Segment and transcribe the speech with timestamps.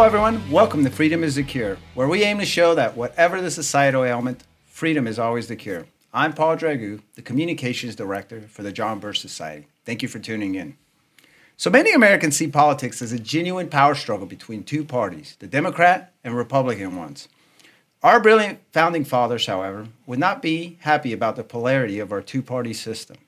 [0.00, 0.50] Hello, everyone.
[0.50, 4.02] Welcome to Freedom is the Cure, where we aim to show that whatever the societal
[4.02, 5.84] ailment, freedom is always the cure.
[6.14, 9.66] I'm Paul Dragu, the Communications Director for the John Birch Society.
[9.84, 10.78] Thank you for tuning in.
[11.58, 16.14] So many Americans see politics as a genuine power struggle between two parties, the Democrat
[16.24, 17.28] and Republican ones.
[18.02, 22.40] Our brilliant founding fathers, however, would not be happy about the polarity of our two
[22.40, 23.18] party system.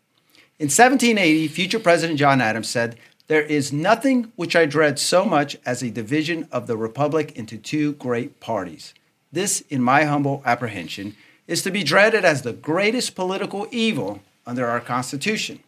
[0.59, 2.97] In 1780, future President John Adams said,
[3.29, 7.57] There is nothing which I dread so much as a division of the Republic into
[7.57, 8.95] two great parties.
[9.31, 14.67] This, in my humble apprehension, is to be dreaded as the greatest political evil under
[14.67, 15.61] our Constitution.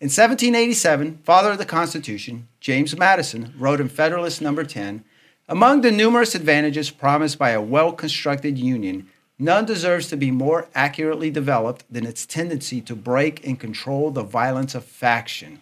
[0.00, 5.04] In 1787, father of the Constitution, James Madison, wrote in Federalist Number 10
[5.48, 10.68] Among the numerous advantages promised by a well constructed union, none deserves to be more
[10.74, 15.60] accurately developed than its tendency to break and control the violence of faction.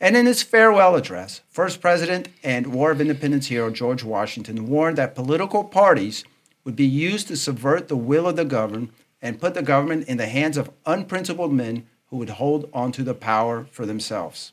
[0.00, 4.98] And in his farewell address, First President and War of Independence hero George Washington warned
[4.98, 6.22] that political parties
[6.64, 8.90] would be used to subvert the will of the governed
[9.22, 13.14] and put the government in the hands of unprincipled men who would hold onto the
[13.14, 14.52] power for themselves.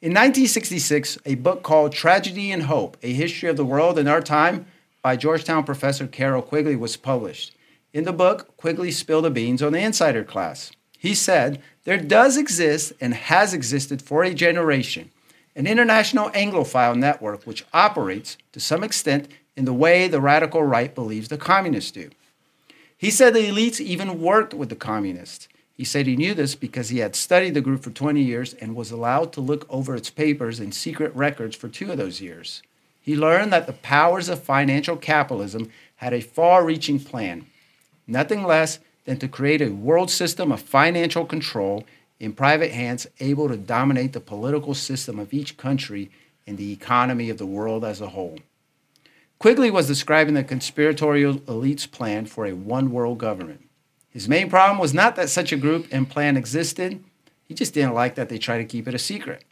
[0.00, 4.20] In 1966, a book called Tragedy and Hope A History of the World in Our
[4.20, 4.66] Time
[5.02, 7.54] by Georgetown professor Carroll Quigley was published.
[7.92, 10.72] In the book, Quigley spilled the beans on the insider class.
[11.02, 15.10] He said, There does exist and has existed for a generation
[15.56, 20.94] an international Anglophile network which operates, to some extent, in the way the radical right
[20.94, 22.08] believes the communists do.
[22.96, 25.48] He said the elites even worked with the communists.
[25.74, 28.76] He said he knew this because he had studied the group for 20 years and
[28.76, 32.62] was allowed to look over its papers and secret records for two of those years.
[33.02, 37.46] He learned that the powers of financial capitalism had a far reaching plan,
[38.06, 41.84] nothing less than to create a world system of financial control
[42.20, 46.10] in private hands able to dominate the political system of each country
[46.46, 48.38] and the economy of the world as a whole.
[49.38, 53.68] Quigley was describing the conspiratorial elite's plan for a one world government.
[54.10, 57.02] His main problem was not that such a group and plan existed,
[57.48, 59.44] he just didn't like that they tried to keep it a secret.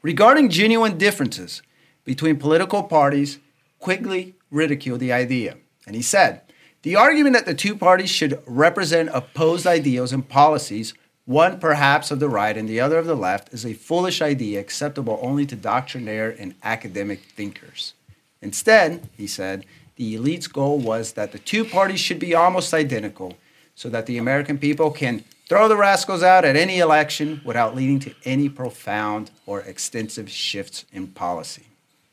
[0.00, 1.62] Regarding genuine differences
[2.04, 3.38] between political parties,
[3.78, 5.56] Quigley ridiculed the idea.
[5.86, 6.40] And he said,
[6.86, 12.20] The argument that the two parties should represent opposed ideals and policies, one perhaps of
[12.20, 15.56] the right and the other of the left, is a foolish idea acceptable only to
[15.56, 17.94] doctrinaire and academic thinkers.
[18.40, 19.66] Instead, he said,
[19.96, 23.36] the elite's goal was that the two parties should be almost identical
[23.74, 27.98] so that the American people can throw the rascals out at any election without leading
[27.98, 31.66] to any profound or extensive shifts in policy.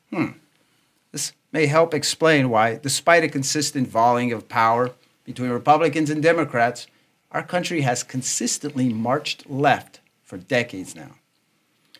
[0.09, 0.29] Hmm.
[1.53, 4.91] May help explain why, despite a consistent volleying of power
[5.23, 6.87] between Republicans and Democrats,
[7.31, 11.11] our country has consistently marched left for decades now.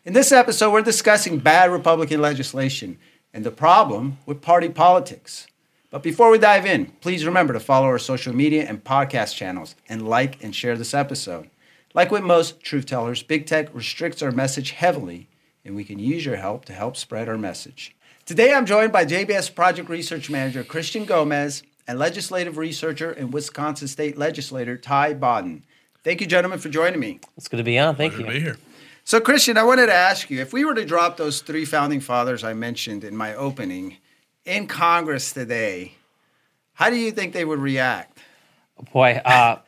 [0.05, 2.97] In this episode, we're discussing bad Republican legislation
[3.31, 5.45] and the problem with party politics.
[5.91, 9.75] But before we dive in, please remember to follow our social media and podcast channels
[9.87, 11.47] and like and share this episode.
[11.93, 15.27] Like with most truth tellers, big tech restricts our message heavily,
[15.63, 17.95] and we can use your help to help spread our message.
[18.25, 23.89] Today I'm joined by JBS Project Research Manager Christian Gomez and legislative researcher and Wisconsin
[23.89, 25.63] State Legislator Ty Bodden.
[26.05, 27.19] Thank you, gentlemen, for joining me.
[27.35, 27.97] It's good to be on.
[27.97, 28.33] Thank Pleasure you.
[28.33, 28.57] to be here.
[29.03, 31.99] So, Christian, I wanted to ask you if we were to drop those three founding
[31.99, 33.97] fathers I mentioned in my opening
[34.45, 35.95] in Congress today,
[36.75, 38.19] how do you think they would react?
[38.93, 39.59] Boy, uh,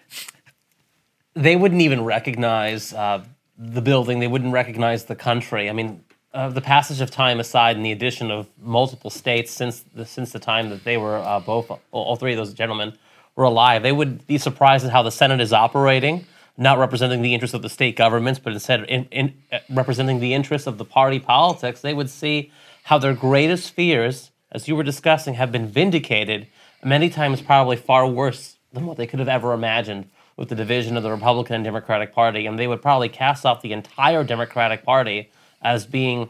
[1.33, 3.25] they wouldn't even recognize uh,
[3.57, 4.19] the building.
[4.19, 5.69] They wouldn't recognize the country.
[5.69, 6.04] I mean,
[6.35, 10.40] the passage of time aside, and the addition of multiple states since the, since the
[10.40, 12.94] time that they were uh, both all three of those gentlemen
[13.35, 16.25] were alive, they would be surprised at how the Senate is operating,
[16.57, 20.34] not representing the interests of the state governments, but instead in, in, uh, representing the
[20.34, 21.81] interests of the party politics.
[21.81, 22.52] They would see
[22.84, 26.47] how their greatest fears, as you were discussing, have been vindicated
[26.84, 30.97] many times probably far worse than what they could have ever imagined with the division
[30.97, 32.46] of the Republican and Democratic Party.
[32.46, 35.29] And they would probably cast off the entire Democratic Party
[35.66, 36.29] as being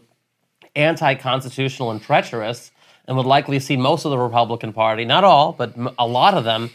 [0.75, 2.71] anti constitutional and treacherous,
[3.05, 6.43] and would likely see most of the Republican Party, not all, but a lot of
[6.43, 6.71] them,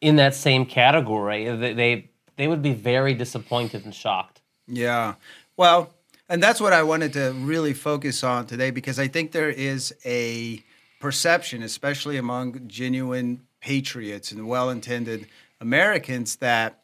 [0.00, 1.44] in that same category.
[1.56, 4.40] They, they, they would be very disappointed and shocked.
[4.66, 5.14] Yeah.
[5.56, 5.92] Well,
[6.28, 9.92] and that's what I wanted to really focus on today because I think there is
[10.04, 10.62] a
[11.00, 15.26] perception, especially among genuine patriots and well intended
[15.60, 16.80] Americans, that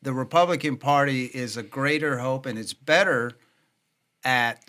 [0.00, 3.36] the Republican Party is a greater hope and it's better
[4.24, 4.64] at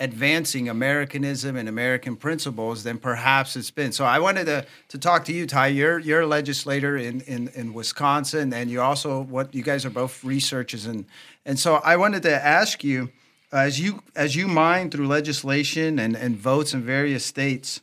[0.00, 3.90] advancing Americanism and American principles than perhaps it's been.
[3.90, 5.68] So I wanted to, to talk to you, Ty.
[5.68, 9.90] You're you're a legislator in, in, in Wisconsin, and you also what you guys are
[9.90, 11.04] both researchers and
[11.44, 13.10] and so I wanted to ask you
[13.52, 17.80] as you as you mine through legislation and, and votes in various states,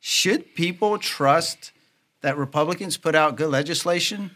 [0.00, 1.72] should people trust
[2.20, 4.32] that Republicans put out good legislation?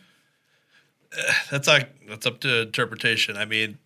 [1.13, 3.37] Uh, that's like that's up to interpretation.
[3.37, 3.79] I mean,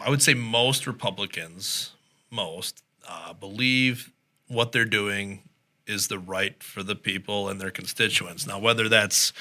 [0.00, 1.92] I would say most Republicans,
[2.30, 4.12] most uh, believe
[4.48, 5.42] what they're doing
[5.86, 8.46] is the right for the people and their constituents.
[8.46, 9.32] Now, whether that's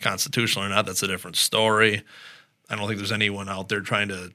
[0.00, 2.02] constitutional or not, that's a different story.
[2.68, 4.32] I don't think there's anyone out there trying to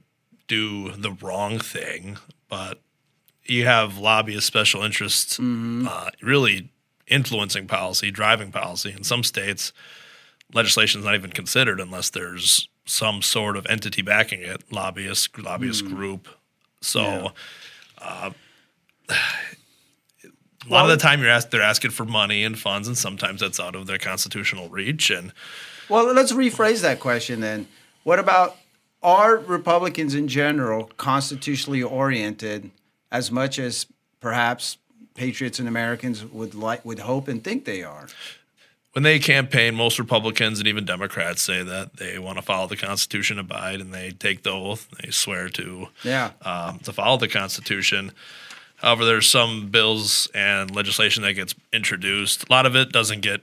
[0.48, 2.18] do the wrong thing,
[2.50, 2.82] but
[3.46, 6.70] you have lobbyist special interests uh, really
[7.08, 8.92] influencing policy, driving policy.
[8.92, 9.72] In some states,
[10.54, 15.86] legislation is not even considered unless there's some sort of entity backing it, lobbyist, lobbyist
[15.86, 16.28] group.
[16.82, 18.30] So, Yeah.
[18.30, 18.32] uh,
[19.10, 23.42] a lot of the time, you're asked, they're asking for money and funds, and sometimes
[23.42, 25.10] that's out of their constitutional reach.
[25.10, 25.32] And
[25.90, 27.68] Well, let's rephrase that question then.
[28.04, 28.56] What about
[29.04, 32.72] are Republicans in general constitutionally oriented
[33.12, 33.86] as much as
[34.20, 34.78] perhaps
[35.14, 38.08] patriots and Americans would like would hope and think they are?
[38.96, 42.78] When they campaign, most Republicans and even Democrats say that they want to follow the
[42.78, 44.88] Constitution, abide, and they take the oath.
[45.04, 46.32] They swear to Yeah.
[46.44, 48.14] um, to follow the Constitution.
[48.78, 52.46] However, there's some bills and legislation that gets introduced.
[52.48, 53.42] A lot of it doesn't get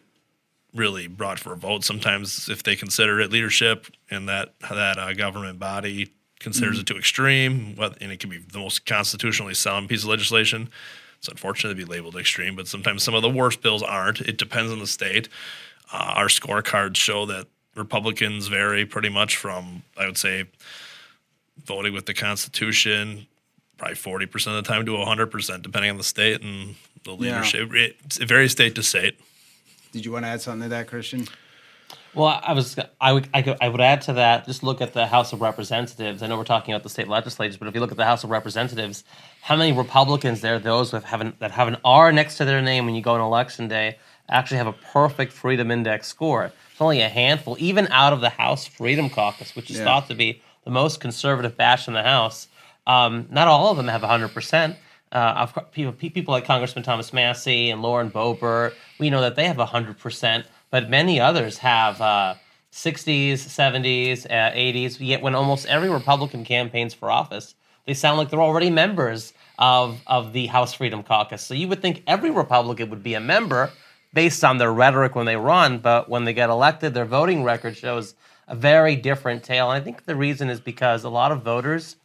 [0.73, 1.85] really brought for a vote.
[1.85, 6.97] Sometimes, if they consider it leadership and that that uh, government body considers it too
[6.97, 10.71] extreme, what and it can be the most constitutionally sound piece of legislation.
[11.23, 14.21] It's unfortunate to be labeled extreme, but sometimes some of the worst bills aren't.
[14.23, 15.29] It depends on the state.
[15.93, 17.47] Uh, our scorecards show that
[17.77, 20.47] Republicans vary pretty much from, I would say,
[21.65, 23.29] voting with the Constitution,
[23.79, 26.75] probably 40% of the time to 100%, depending on the state and
[27.05, 27.17] the Yeah.
[27.37, 27.73] leadership.
[27.73, 29.17] It, it varies state to state.
[29.93, 31.29] Did you want to add something to that, Christian?
[32.15, 34.45] Well, I was I would I, could, I would add to that.
[34.45, 36.23] Just look at the House of Representatives.
[36.23, 38.23] I know we're talking about the state legislatures, but if you look at the House
[38.23, 39.03] of Representatives,
[39.41, 40.59] how many Republicans there?
[40.59, 43.15] Those that have an, that have an R next to their name when you go
[43.15, 43.97] on election day
[44.29, 46.53] actually have a perfect Freedom Index score.
[46.71, 49.85] It's only a handful, even out of the House Freedom Caucus, which is Yeah.
[49.85, 52.49] thought to be the most conservative batch in the House.
[52.87, 54.77] Um, not all of them have 100 percent.
[55.13, 59.47] Uh, of people, people like Congressman Thomas Massie and Lauren Boebert, we know that they
[59.47, 62.35] have 100%, but many others have uh,
[62.73, 64.97] 60s, 70s, uh, 80s.
[64.99, 67.55] Yet when almost every Republican campaigns for office,
[67.87, 71.43] they sound like they're already members of, of the House Freedom Caucus.
[71.43, 73.71] So you would think every Republican would be a member
[74.15, 77.77] based on their rhetoric when they run, but when they get elected, their voting record
[77.77, 78.15] shows
[78.49, 79.71] a very different tale.
[79.71, 81.97] And I think the reason is because a lot of voters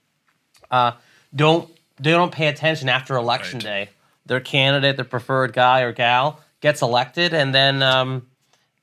[0.70, 0.92] uh,
[1.34, 3.64] don't they don't pay attention after election Right.
[3.64, 3.90] day.
[4.26, 8.28] Their candidate, their preferred guy or gal, gets elected, and then um,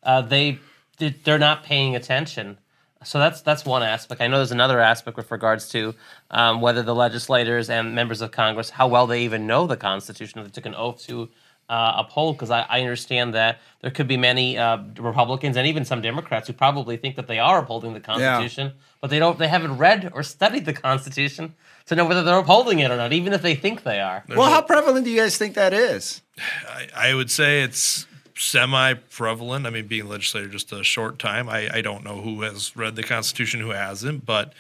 [0.05, 0.59] uh, they
[0.99, 2.59] they- they're not paying attention.
[3.05, 4.21] So that's that's one aspect.
[4.23, 5.95] I know there's another aspect with regards to
[6.31, 10.39] um, whether the legislators and members of Congress how well they even know the Constitution.
[10.41, 11.29] If they took an oath to
[11.69, 15.85] uh, uphold, because I, I understand that there could be many uh, Republicans and even
[15.85, 18.73] some Democrats who probably think that they are upholding the Constitution,
[19.03, 19.39] but they don't.
[19.39, 21.55] They haven't read or studied the Constitution
[21.87, 24.25] to know whether they're upholding it or not, even if they think they are.
[24.29, 26.23] Well, how prevalent do you guys think that is?
[26.69, 28.07] I, I would say it's
[28.37, 29.67] semi prevalent.
[29.67, 32.77] I mean, being a legislator just a short time, I, I don't know who has
[32.77, 34.53] read the Constitution, who hasn't, but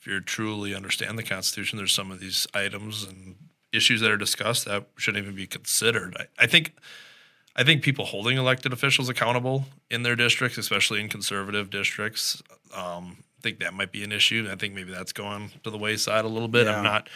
[0.00, 3.36] if you truly understand the Constitution, there's some of these items and
[3.72, 6.16] issues that are discussed that shouldn't even be considered.
[6.18, 6.72] I, I think
[7.54, 12.42] I think people holding elected officials accountable in their districts, especially in conservative districts,
[12.74, 14.48] um, I think that might be an issue.
[14.50, 16.66] I think maybe that's going to the wayside a little bit.
[16.66, 16.78] Yeah.
[16.78, 17.08] I'm not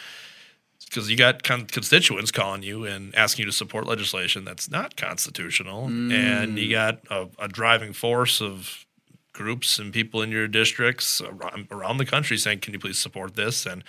[0.89, 4.95] because you got con- constituents calling you and asking you to support legislation that's not
[4.95, 8.85] constitutional, and you got a, a driving force of
[9.33, 13.35] groups and people in your districts around, around the country saying, "Can you please support
[13.35, 13.83] this?" And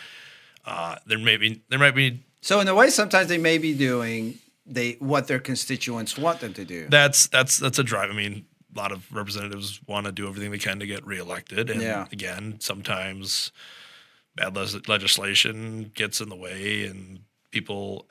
[0.67, 3.75] uh, there may be there might be So in a way, sometimes they may be
[3.75, 6.89] doing they what their constituents want them to do.
[6.91, 8.11] that's that's that's a drive.
[8.11, 11.71] I mean, a lot of representatives want to do everything they can to get reelected,
[11.71, 12.07] and Yeah.
[12.13, 13.51] again, sometimes
[14.39, 18.07] bad les- legislation gets in the way, and people.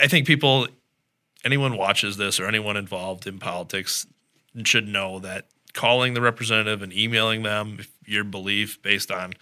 [0.00, 0.68] I- think people,
[1.44, 4.06] anyone watches this or anyone involved in politics,
[4.64, 9.34] should know that calling the representative and emailing them if your belief based on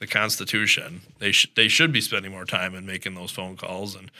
[0.00, 3.94] the Constitution, they should they should be spending more time in making those phone calls
[3.94, 4.10] and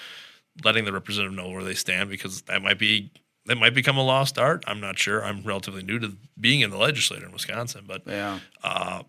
[0.64, 3.10] letting the representative know where they stand because that might be
[3.46, 4.62] that might become a lost art.
[4.66, 5.24] I'm not sure.
[5.24, 8.38] I'm relatively new to being in the legislature in Wisconsin, but yeah.
[8.62, 9.02] Uh,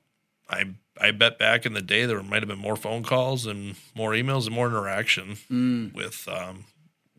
[0.49, 0.65] I
[0.99, 4.11] I bet back in the day there might have been more phone calls and more
[4.11, 5.37] emails and more interaction
[5.93, 6.65] with um,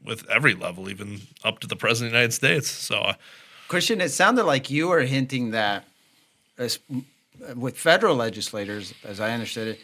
[0.04, 2.70] with every level, even up to the president of the United States.
[2.70, 3.14] So uh,
[3.68, 5.84] Christian, it sounded like you were hinting that
[6.58, 6.78] as,
[7.54, 9.80] with federal legislators, as I understood it,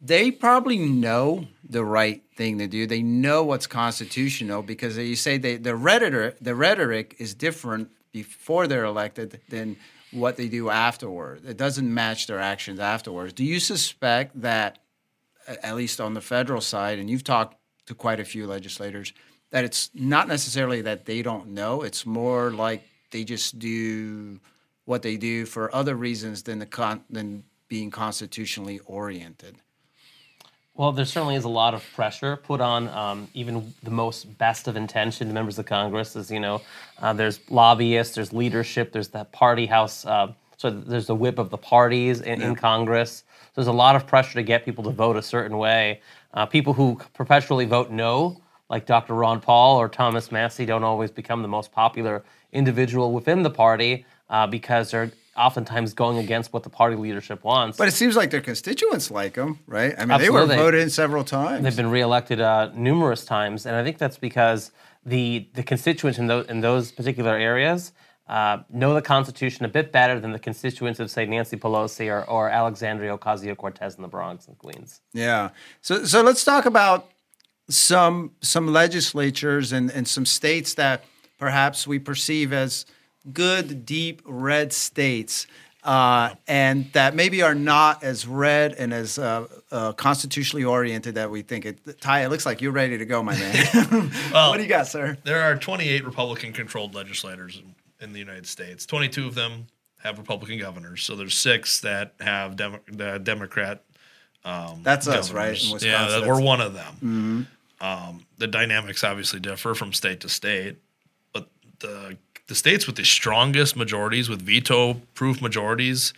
[0.00, 2.86] they probably know the right thing to do.
[2.86, 8.66] They know what's constitutional because you say they, the rhetoric the rhetoric is different before
[8.66, 9.76] they're elected than
[10.12, 11.44] what they do afterward.
[11.46, 13.32] It doesn't match their actions afterwards.
[13.32, 14.78] Do you suspect that,
[15.46, 19.12] at least on the federal side, and you've talked to quite a few legislators,
[19.50, 21.82] that it's not necessarily that they don't know.
[21.82, 24.40] It's more like they just do
[24.84, 29.56] what they do for other reasons than the con- than being constitutionally oriented.
[30.78, 34.68] Well, there certainly is a lot of pressure put on um, even the most best
[34.68, 36.14] of intentioned members of Congress.
[36.14, 36.62] As you know,
[37.00, 40.06] uh, there's lobbyists, there's leadership, there's the party house.
[40.06, 43.24] Uh, so there's the whip of the parties in, in Congress.
[43.40, 46.00] So there's a lot of pressure to get people to vote a certain way.
[46.32, 49.14] Uh, people who perpetually vote no like Dr.
[49.14, 54.06] Ron Paul or Thomas Massie don't always become the most popular individual within the party
[54.30, 57.78] uh, because they're oftentimes going against what the party leadership wants.
[57.78, 59.94] But it seems like their constituents like them, right?
[59.96, 60.48] I mean, Absolutely.
[60.48, 61.62] they were voted in several times.
[61.62, 64.72] They've been reelected uh, numerous times, and I think that's because
[65.06, 67.92] the the constituents in those in those particular areas
[68.28, 72.28] uh, know the Constitution a bit better than the constituents of, say, Nancy Pelosi or,
[72.28, 75.00] or Alexandria Ocasio Cortez in the Bronx and Queens.
[75.14, 75.50] Yeah.
[75.80, 77.10] So so let's talk about
[77.70, 81.04] some some legislatures and, and some states that
[81.38, 82.84] perhaps we perceive as
[83.32, 85.46] good, deep red states.
[85.84, 91.30] Uh, and that maybe are not as red and as uh, uh, constitutionally oriented that
[91.30, 91.64] we think.
[91.64, 94.10] It, Ty, it looks like you're ready to go, my man.
[94.32, 95.16] Well, what do you got, sir?
[95.24, 98.84] There are 28 Republican controlled legislators in, in the United States.
[98.86, 99.68] 22 of them
[100.02, 101.04] have Republican governors.
[101.04, 103.82] So there's six that have Demo- Democrat.
[104.44, 105.72] Um, That's us, right, in.
[105.72, 106.22] Wisconsin.
[106.22, 107.46] Yeah, we're one of them.
[107.80, 110.76] Um, the dynamics obviously differ from state to state,
[111.32, 112.16] but the
[112.48, 116.12] the states with the strongest majorities, with veto-proof majorities,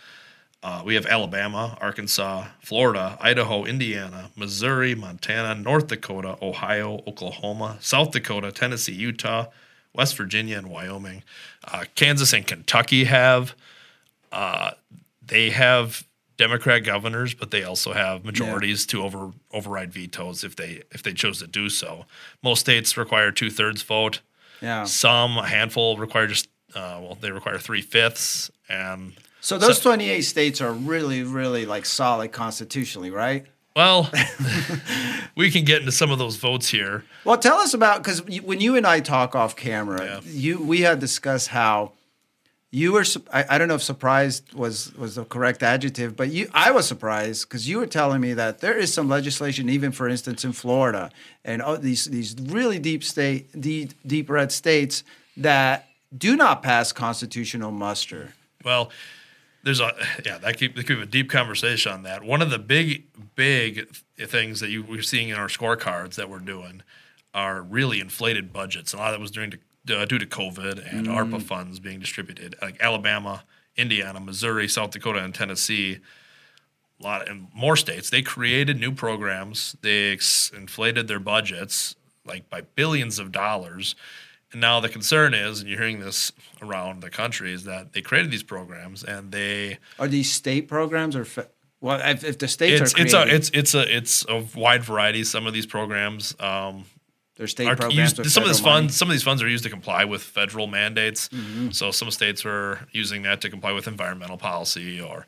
[0.63, 8.11] uh, we have Alabama, Arkansas, Florida, Idaho, Indiana, Missouri, Montana, North Dakota, Ohio, Oklahoma, South
[8.11, 9.47] Dakota, Tennessee, Utah,
[9.93, 11.23] West Virginia, and Wyoming.
[11.63, 13.55] Uh, Kansas and Kentucky have
[14.31, 14.71] uh,
[15.25, 16.05] they have
[16.37, 21.13] Democrat governors, but they also have majorities to over override vetoes if they if they
[21.13, 22.05] chose to do so.
[22.41, 24.21] Most states require two thirds vote.
[24.61, 24.83] Yeah.
[24.85, 30.21] Some, a handful, require just uh, well, they require three fifths, and So those 28
[30.21, 33.45] states are really, really like solid constitutionally, right?
[33.75, 34.09] well,
[35.35, 37.03] we can get into some of those votes here.
[37.23, 40.19] Well, tell us about because when you and I talk off camera, Yeah.
[40.25, 41.93] you we had discussed how
[42.71, 46.49] you were I, I don't know if surprised was was the correct adjective, but you
[46.53, 50.07] I was surprised because you were telling me that there is some legislation, even for
[50.07, 51.11] instance in Florida
[51.43, 55.03] and oh, these these really deep state deep deep red states
[55.35, 58.33] that do not pass constitutional muster.
[58.63, 58.89] Well,
[59.63, 59.91] there's a
[60.25, 62.23] yeah that could, that could be a deep conversation on that.
[62.23, 63.03] One of the big
[63.35, 66.83] big things that you we're seeing in our scorecards that we're doing
[67.33, 68.93] are really inflated budgets.
[68.93, 69.51] A lot of that was during
[69.91, 72.55] uh, due to COVID and ARPA funds being distributed.
[72.61, 73.43] Like Alabama,
[73.75, 75.99] Indiana, Missouri, South Dakota, and Tennessee.
[76.99, 79.75] A lot in more states they created new programs.
[79.81, 81.95] They ex- inflated their budgets
[82.25, 83.95] like by billions of dollars.
[84.51, 86.31] And now the concern is, and you're hearing this
[86.61, 91.15] around the country, is that they created these programs and they Are these state programs
[91.15, 91.47] or fe-
[91.79, 94.83] well, if, if the states it's are it's a it's it's a it's a wide
[94.83, 95.23] variety.
[95.23, 96.85] Some of these programs um,
[97.47, 98.17] state programs.
[98.17, 98.73] used, some of these money.
[98.73, 101.29] funds some of these funds are used to comply with federal mandates.
[101.29, 101.71] Mm-hmm.
[101.71, 105.25] So some states are using that to comply with environmental policy or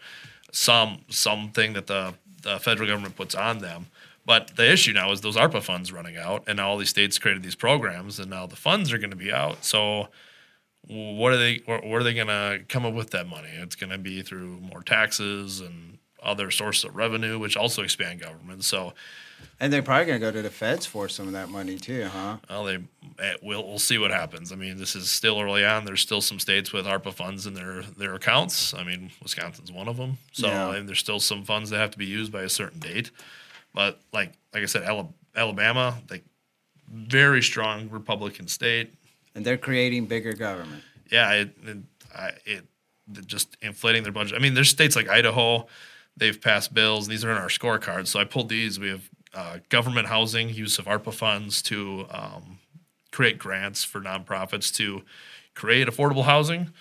[0.51, 3.88] some something that the, the federal government puts on them.
[4.25, 7.20] But the issue now is those ARPA funds running out, and now all these states
[7.20, 9.65] created these programs, and now the funds are going to be out.
[9.65, 10.08] So
[10.88, 11.62] what are they?
[11.65, 13.50] Where are they going to come up with that money?
[13.53, 18.22] It's going to be through more taxes and other sources of revenue, which also expand
[18.22, 18.63] government.
[18.63, 18.93] So
[19.63, 22.10] And they're probably going to go to the feds for some of that money too,
[22.12, 22.36] huh?
[22.50, 22.79] Well, they
[23.20, 24.51] eh, we'll we'll see what happens.
[24.51, 25.86] I mean, this is still early on.
[25.86, 28.74] There's still some states with ARPA funds in their their accounts.
[28.74, 30.17] I mean, Wisconsin's one of them.
[30.34, 30.75] So Yeah.
[30.75, 33.12] and there's still some funds that have to be used by a certain date.
[33.74, 34.84] But like like I said,
[35.34, 36.25] Alabama, like
[36.91, 38.93] very strong Republican state.
[39.34, 40.84] And they're creating bigger government.
[41.10, 41.77] Yeah, it it,
[42.13, 42.65] I, it
[43.27, 44.38] just inflating their budget.
[44.38, 45.67] I mean, there's states like Idaho.
[46.17, 47.08] They've passed bills.
[47.08, 48.08] These are in our scorecards.
[48.08, 48.77] So I pulled these.
[48.77, 52.60] We have uh, government housing, use of ARPA funds to um,
[53.12, 55.02] create grants for nonprofits to
[55.56, 56.72] create affordable housing,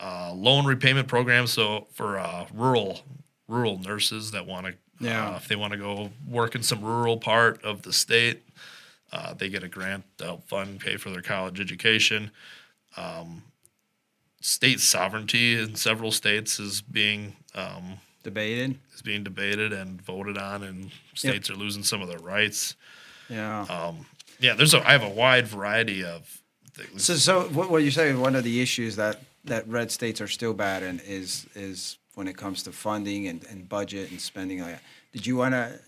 [0.00, 1.52] uh, loan repayment programs.
[1.52, 3.00] So for uh, rural
[3.48, 5.30] rural nurses that want to, Yeah.
[5.30, 8.42] uh, if they want to go work in some rural part of the state,
[9.12, 12.32] uh, they get a grant to help fund pay for their college education.
[12.96, 13.44] Um,
[14.40, 18.76] state sovereignty in several states is being um, debated.
[18.92, 22.74] is being debated and voted on, and states are losing some of their rights.
[23.28, 23.92] Yeah.
[24.38, 26.42] Yeah, there's a I have a wide variety of
[26.72, 27.04] things.
[27.04, 28.20] So, so what, what you're saying?
[28.20, 32.28] One of the issues that that red states are still bad in is is when
[32.28, 34.60] it comes to funding and, and budget and spending.
[34.60, 34.82] Like, that.
[35.12, 35.78] did you want to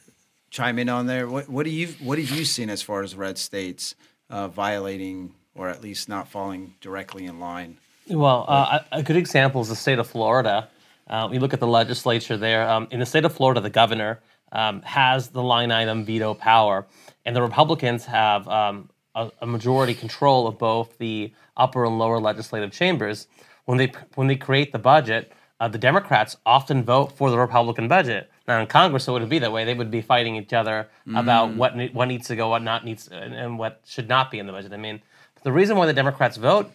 [0.50, 1.28] chime in on there?
[1.28, 3.95] What what do you what have you seen as far as red states
[4.30, 7.76] uh, violating or at least not falling directly in line?
[8.09, 10.68] Well, uh, a a good example is the state of Florida.
[11.09, 12.69] Uh, we look at the legislature there.
[12.69, 14.21] Um, in the state of Florida, the governor
[14.53, 16.87] um, has the line item veto power,
[17.25, 22.21] and the Republicans have um, a, a majority control of both the upper and lower
[22.21, 23.27] legislative chambers.
[23.65, 27.88] When they when they create the budget, uh, the Democrats often vote for the Republican
[27.88, 28.31] budget.
[28.47, 29.65] Now in Congress, it wouldn't be that way.
[29.65, 32.85] They would be fighting each other about what ne- what needs to go, what not
[32.85, 34.73] needs, and, and what should not be in the budget.
[34.73, 35.03] I mean,
[35.43, 36.71] the reason why the Democrats vote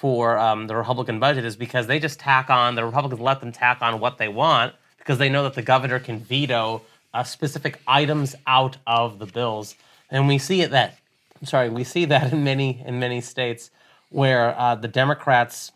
[0.00, 3.52] for um, the Republican budget is because they just tack on the Republicans let them
[3.52, 6.80] tack on what they want because they know that the governor can veto
[7.12, 9.74] uh, specific items out of the bills,
[10.10, 10.96] and we see it that
[11.44, 13.70] sorry, we see that in many in many states
[14.08, 15.70] where uh, the Democrats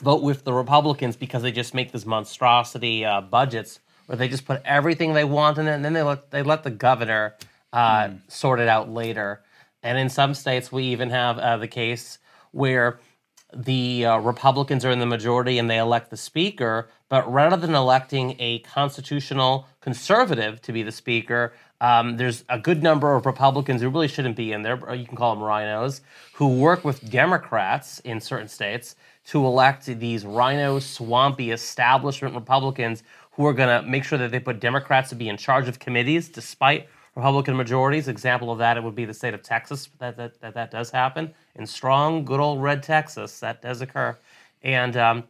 [0.00, 4.44] vote with the Republicans because they just make this monstrosity uh, budgets where they just
[4.44, 7.36] put everything they want in it, and then they let they let the governor
[7.72, 9.42] uh, sort it out later.
[9.84, 12.18] And in some states, we even have uh, the case
[12.50, 12.98] where
[13.56, 17.74] the uh, Republicans are in the majority and they elect the speaker, but rather than
[17.74, 23.82] electing a constitutional conservative to be the speaker, um, there's a good number of Republicans
[23.82, 24.94] who really shouldn't be in there.
[24.94, 26.00] You can call them RINOs
[26.34, 28.96] who work with Democrats in certain states
[29.26, 34.40] to elect these RINO, swampy establishment Republicans who are going to make sure that they
[34.40, 38.08] put Democrats to be in charge of committees despite Republican majorities.
[38.08, 40.90] Example of that, it would be the state of Texas that that, that, that does
[40.90, 41.32] happen.
[41.54, 44.16] In strong, good old red Texas, that does occur.
[44.62, 45.24] And, um,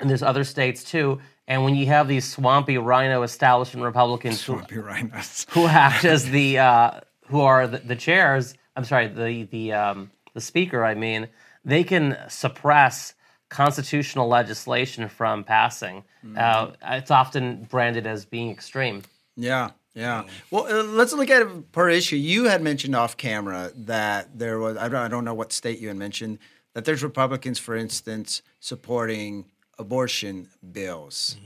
[0.00, 1.20] and there's other states too.
[1.46, 5.46] And when you have these swampy RINO establishment Republicans who, Swampy RINOs.
[5.50, 8.54] who act as the uh, who are the, the chairs.
[8.76, 10.84] I'm sorry, the the um, the speaker.
[10.84, 11.28] I mean,
[11.64, 13.14] they can suppress
[13.48, 16.04] constitutional legislation from passing.
[16.36, 19.02] Uh, it's often branded as being extreme.
[19.36, 20.24] Yeah, yeah.
[20.50, 22.16] Well, uh, let's look at it per issue.
[22.16, 25.78] You had mentioned off camera that there was, I don't, I don't know what state
[25.78, 26.38] you had mentioned,
[26.74, 29.46] that there's Republicans, for instance, supporting
[29.78, 31.36] abortion bills.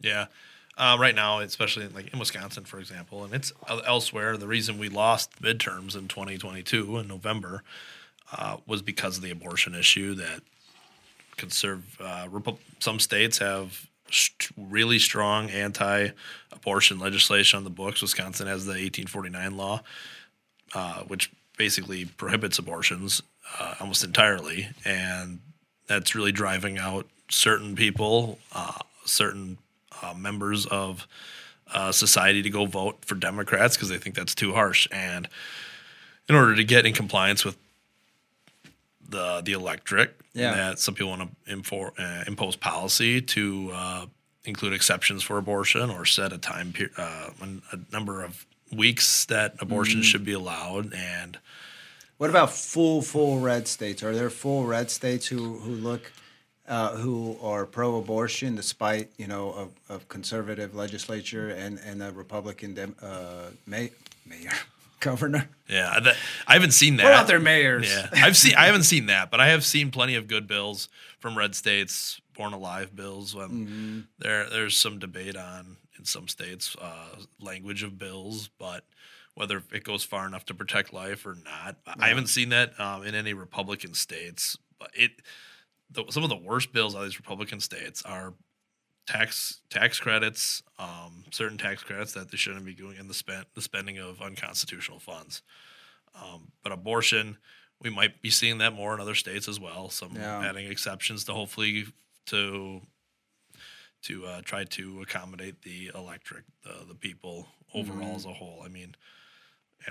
[0.00, 0.26] Yeah.
[0.76, 4.36] Uh, right now, especially like in Wisconsin, for example, and it's elsewhere.
[4.36, 7.62] The reason we lost midterms in 2022 in November
[8.32, 10.14] uh, was because of the abortion issue.
[10.14, 10.40] That
[11.36, 18.02] conserve uh, Repu- some states have st- really strong anti-abortion legislation on the books.
[18.02, 19.82] Wisconsin has the 1849 law,
[20.74, 23.22] uh, which basically prohibits abortions
[23.58, 25.38] uh, almost entirely, and
[25.86, 29.58] that's really driving out certain people, uh, certain
[30.02, 31.06] uh, members of
[31.72, 34.86] uh, society to go vote for Democrats because they think that's too harsh.
[34.92, 35.28] And
[36.28, 37.56] in order to get in compliance with
[39.08, 40.54] the the electorate, Yeah.
[40.54, 44.06] that some people want to uh, impose policy to uh,
[44.44, 47.30] include exceptions for abortion or set a time period, uh,
[47.72, 51.38] a number of weeks that abortion should be allowed and
[52.18, 54.02] What about full, full red states?
[54.02, 56.12] Are there full red states who, who look,
[56.68, 62.74] uh, who are pro-abortion despite, you know, of, of conservative legislature and, and a Republican
[62.74, 63.90] dem, uh, may,
[64.26, 64.52] mayor,
[65.04, 65.48] governor?
[65.68, 67.04] Yeah, that, I haven't seen that.
[67.04, 67.88] What about their mayors?
[67.88, 68.54] Yeah, I've seen.
[68.56, 70.88] I haven't seen that, but I have seen plenty of good bills
[71.20, 73.34] from red states, born alive bills.
[73.34, 74.00] When Mm-hmm.
[74.18, 78.84] there, there's some debate on in some states uh, language of bills, but
[79.34, 83.04] whether it goes far enough to protect life or not, I haven't seen that um,
[83.04, 84.56] in any Republican states.
[84.78, 85.10] But it,
[85.90, 88.34] the, some of the worst bills out of these Republican states are
[89.06, 93.46] tax tax credits, um, certain tax credits that they shouldn't be doing, and the spent
[93.54, 95.42] the spending of unconstitutional funds.
[96.14, 97.38] Um, but abortion,
[97.80, 99.90] we might be seeing that more in other states as well.
[99.90, 100.40] Some Yeah.
[100.48, 101.86] adding exceptions to hopefully
[102.26, 102.80] to
[104.02, 108.16] to uh, try to accommodate the electric, the the people overall Mm-hmm.
[108.16, 108.62] as a whole.
[108.64, 108.94] I mean,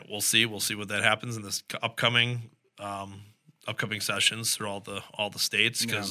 [0.10, 0.45] we'll see.
[0.45, 2.49] We'll see what that happens in this upcoming
[2.80, 3.21] um,
[3.67, 6.02] upcoming sessions through all the all the states Yeah.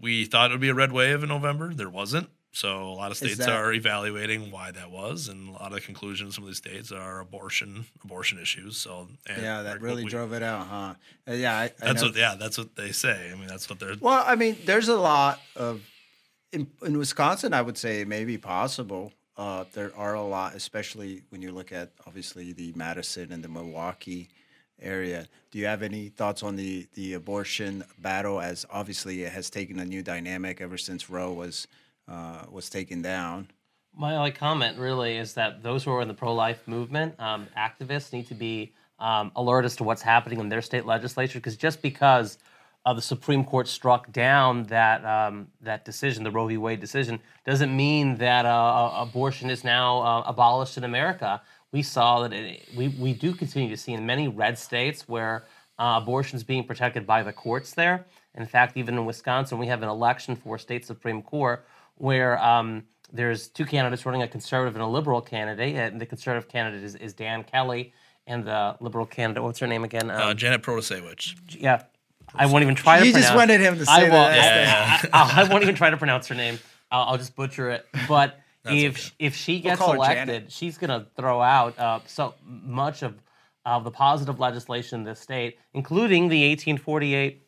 [0.00, 1.72] We thought it would be a red wave in November.
[1.74, 2.28] There wasn't.
[2.52, 5.72] So a lot of states that- are evaluating why that was, and a lot of
[5.72, 8.78] the conclusions of these states are abortion abortion issues.
[8.78, 10.94] So and Yeah, that really we- drove it out, huh?
[11.28, 13.30] Uh, yeah, I, I That's know- what yeah, that's what they say.
[13.30, 15.82] I mean, that's what they're Well, I mean, there's a lot of
[16.52, 17.52] in, in Wisconsin.
[17.52, 19.12] I would say maybe possible.
[19.36, 23.48] Uh, there are a lot, especially when you look at obviously the Madison and the
[23.48, 24.30] Milwaukee
[24.80, 25.26] area.
[25.50, 28.40] Do you have any thoughts on the the abortion battle?
[28.40, 31.66] As obviously it has taken a new dynamic ever since Roe was
[32.08, 33.48] uh, was taken down.
[33.94, 38.12] My only comment really is that those who are in the pro-life movement, um, activists,
[38.12, 41.38] need to be um, alert as to what's happening in their state legislature.
[41.38, 42.38] Because just because
[42.84, 46.56] uh, the Supreme Court struck down that um, that decision, the Roe v.
[46.56, 51.42] Wade decision, doesn't mean that uh, abortion is now uh, abolished in America.
[51.72, 55.44] We saw that it, we we do continue to see in many red states where
[55.78, 58.06] uh, abortion is being protected by the courts there.
[58.34, 62.84] In fact, even in Wisconsin, we have an election for state Supreme Court where um,
[63.12, 65.74] there's two candidates running, a conservative and a liberal candidate.
[65.76, 67.92] And the conservative candidate is, is Dan Kelly,
[68.26, 70.10] and the liberal candidate, what's her name again?
[70.10, 71.34] Uh, Um, Janet Protasiewicz.
[71.58, 71.82] yeah,
[72.34, 73.26] I won't even try to You pronounce.
[73.26, 74.12] just wanted him to say I won't.
[74.12, 75.08] that.
[75.12, 76.58] I, I, I won't even try to pronounce her name.
[76.90, 77.86] I'll, I'll just butcher it.
[78.08, 79.14] But if okay.
[79.18, 83.14] if she gets her elected, she's going to throw out uh, so much of
[83.64, 87.42] of the positive legislation in this state, including the 1848.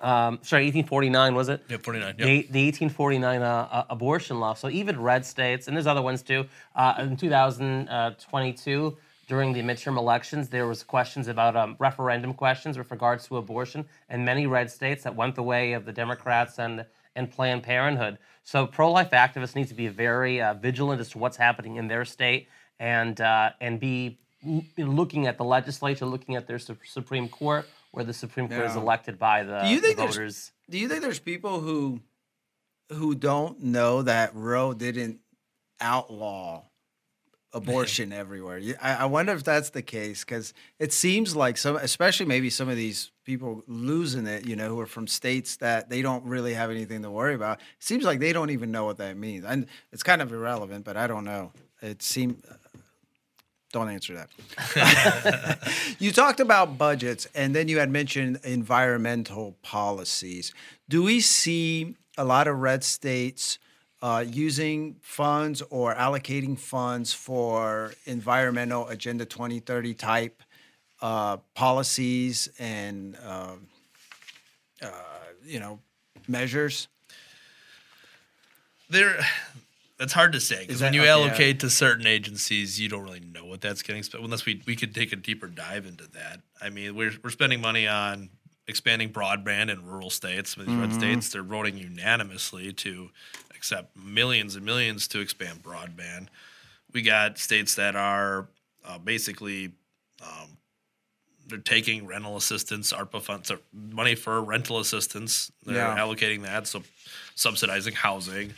[0.00, 1.64] Um, sorry, 1849 was it?
[1.68, 2.06] Yep, 49.
[2.06, 2.16] Yep.
[2.18, 4.54] The, the 1849 uh, uh, abortion law.
[4.54, 6.46] So even red states, and there's other ones too.
[6.76, 12.90] Uh, in 2022, during the midterm elections, there was questions about um, referendum questions with
[12.92, 16.86] regards to abortion, and many red states that went the way of the Democrats and
[17.16, 18.18] and Planned Parenthood.
[18.48, 22.06] So pro-life activists need to be very uh, vigilant as to what's happening in their
[22.06, 22.48] state,
[22.80, 24.16] and uh, and be
[24.78, 28.74] looking at the legislature, looking at their su- Supreme Court, where the Supreme Court is
[28.74, 30.52] elected by the, Do you think the voters.
[30.70, 32.00] Do you think there's people who
[32.90, 35.18] who don't know that Roe didn't
[35.78, 36.62] outlaw
[37.52, 38.60] abortion everywhere?
[38.80, 42.68] I, I wonder if that's the case because it seems like some, especially maybe some
[42.68, 46.54] of these people losing it, you know, who are from states that they don't really
[46.54, 47.58] have anything to worry about.
[47.60, 50.84] It seems like they don't even know what that means, and it's kind of irrelevant.
[50.84, 51.52] But I don't know.
[51.82, 52.44] It seems.
[52.44, 52.54] Uh,
[53.70, 55.58] don't answer that.
[55.98, 60.54] you talked about budgets, and then you had mentioned environmental policies.
[60.88, 63.58] Do we see a lot of red states
[64.02, 70.42] uh, using funds or allocating funds for environmental Agenda 2030 type
[71.00, 73.52] uh, policies and uh,
[74.82, 74.88] uh,
[75.44, 75.80] you know
[76.26, 76.88] measures?
[78.90, 79.18] there
[79.98, 81.12] that's hard to say because when you okay, yeah.
[81.12, 84.74] allocate to certain agencies you don't really know what that's getting spent unless we, we
[84.74, 88.30] could take a deeper dive into that i mean we're, we're spending money on
[88.66, 90.98] expanding broadband in rural states some of these red Mm-hmm.
[90.98, 93.10] states they're voting unanimously to
[93.58, 96.28] accept millions and millions to expand broadband
[96.94, 98.48] we got states that are
[98.86, 99.72] uh, basically
[100.22, 100.56] um,
[101.46, 105.52] they're taking rental assistance, ARPA funds, money for rental assistance.
[105.66, 105.96] They're Yeah.
[105.98, 106.82] allocating that, so
[107.34, 108.54] subsidizing housing.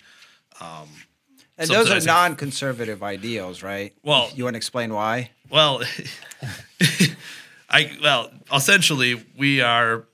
[0.60, 3.92] And those are non-conservative ideals, right?
[4.02, 5.30] Well- you want to explain why?
[5.48, 5.82] Well,
[7.68, 10.04] I well essentially we are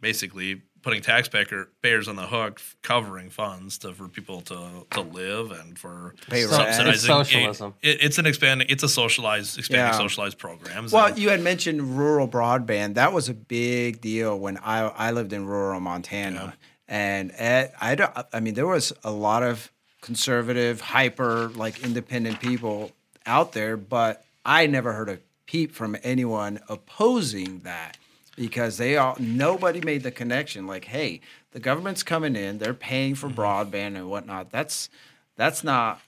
[0.00, 5.76] basically putting taxpayers on the hook, covering funds to for people to to live and
[5.76, 6.52] for Pay rent.
[6.54, 6.86] subsidizing.
[6.92, 7.74] It's socialism.
[7.82, 8.68] It, it's an expanding.
[8.70, 9.98] It's a socialized, expanding Yeah.
[9.98, 10.92] socialized programs.
[10.92, 12.94] Well, and- you had mentioned rural broadband.
[12.94, 16.54] That was a big deal when I I lived in rural Montana,
[16.86, 18.12] and at, I don't.
[18.32, 19.72] I mean, there was a lot of
[20.02, 22.92] conservative, hyper, like independent people
[23.26, 27.96] out there, but I never heard a peep from anyone opposing that
[28.36, 30.66] because they all nobody made the connection.
[30.66, 31.20] Like, hey,
[31.52, 34.50] the government's coming in, they're paying for broadband and whatnot.
[34.50, 34.88] That's
[35.36, 36.00] that's not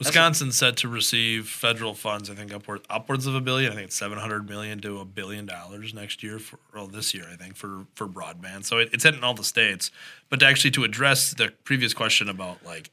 [0.00, 2.30] Wisconsin's set to receive federal funds.
[2.30, 3.72] I think upward upwards of a billion.
[3.72, 7.12] I think it's seven hundred million to a billion dollars next year for well this
[7.12, 7.26] year.
[7.30, 8.64] I think for for broadband.
[8.64, 9.90] So it, it's hitting all the states.
[10.30, 12.90] But actually, to address the previous question about like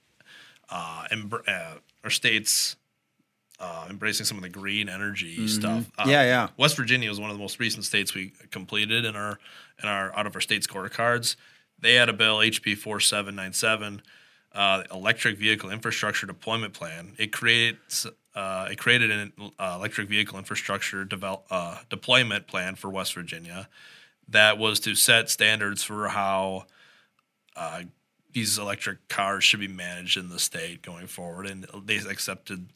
[0.70, 2.76] uh, embr- uh our states.
[3.60, 5.90] Uh, embracing some of the green energy stuff.
[5.98, 6.10] Uh, Mm-hmm.
[6.12, 6.48] Yeah, yeah.
[6.58, 9.40] West Virginia was one of the most recent states we completed in our
[9.82, 11.36] in our out of our state scorecards.
[11.80, 14.04] They had a bill HB four seven nine seven,
[14.54, 17.14] uh, electric vehicle infrastructure deployment plan.
[17.18, 22.90] It creates uh, it created an uh, electric vehicle infrastructure develop, uh, deployment plan for
[22.92, 23.68] West Virginia
[24.30, 26.66] that was to set standards for how
[27.56, 27.82] uh,
[28.34, 31.48] these electric cars should be managed in the state going forward.
[31.48, 32.68] And they accepted,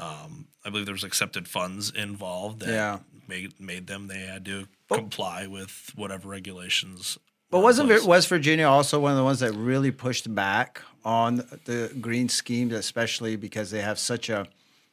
[0.00, 2.98] um, I believe there was accepted funds involved that Yeah.
[3.28, 7.18] made made them they had to comply with whatever regulations.
[7.50, 8.04] But wasn't.
[8.04, 12.72] West Virginia also one of the ones that really pushed back on the green schemes,
[12.72, 14.46] especially because they have such a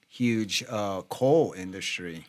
[0.08, 2.26] huge uh, coal industry?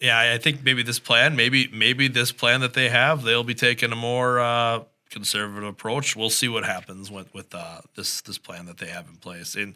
[0.00, 3.44] Yeah, I I think maybe this plan, maybe maybe this plan that they have, they'll
[3.44, 6.16] be taking a more uh, conservative approach.
[6.16, 9.54] We'll see what happens with with uh, this this plan that they have in place.
[9.54, 9.74] And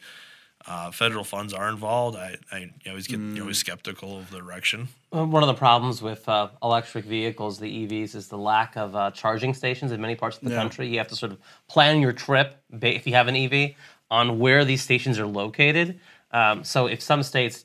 [0.67, 4.89] uh, federal funds are involved, I, I always get you always skeptical of the direction.
[5.11, 9.11] One of the problems with uh, electric vehicles, the EVs, is the lack of uh,
[9.13, 10.57] charging stations in many parts of the Yeah.
[10.57, 10.89] country.
[10.89, 13.75] You have to sort of plan your trip if you have an EV
[14.11, 16.01] on where these stations are located.
[16.33, 17.65] Um, so if some states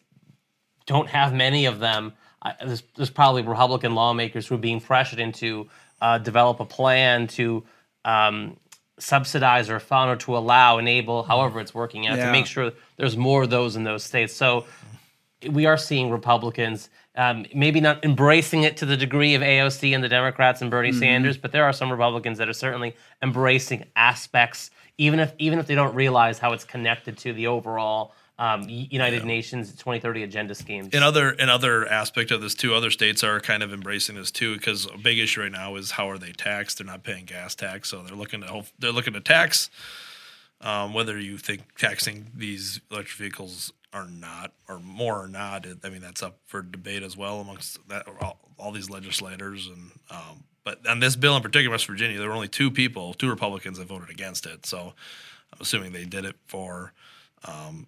[0.85, 5.19] don't have many of them, I, there's, there's probably Republican lawmakers who are being pressured
[5.19, 5.67] into
[6.01, 7.63] uh, develop a plan to
[8.05, 8.57] um,
[9.01, 12.27] subsidize or fund or to allow, enable, however it's working out, Yeah.
[12.27, 14.33] to make sure there's more of those in those states.
[14.33, 14.65] So
[15.49, 20.01] we are seeing Republicans um, maybe not embracing it to the degree of AOC and
[20.01, 24.71] the Democrats and Bernie Sanders, but there are some Republicans that are certainly embracing aspects,
[24.97, 29.23] even if even if they don't realize how it's connected to the overall um, United
[29.23, 30.95] Nations 2030 agenda schemes.
[30.95, 34.32] In other in other aspect of this too, other states are kind of embracing this
[34.32, 36.80] too because a big issue right now is how are they taxed?
[36.80, 39.69] They're not paying gas tax, so they're looking to hope, they're looking to tax.
[40.60, 45.77] Um, whether you think taxing these electric vehicles are not or more or not, it,
[45.84, 49.91] I mean that's up for debate as well amongst that all, all these legislators and.
[50.10, 53.32] Um, but on this bill in particular, West Virginia, there were only two people, two
[53.32, 54.63] Republicans that voted against it.
[54.67, 54.93] So
[55.51, 56.93] I'm assuming they did it for
[57.45, 57.88] um,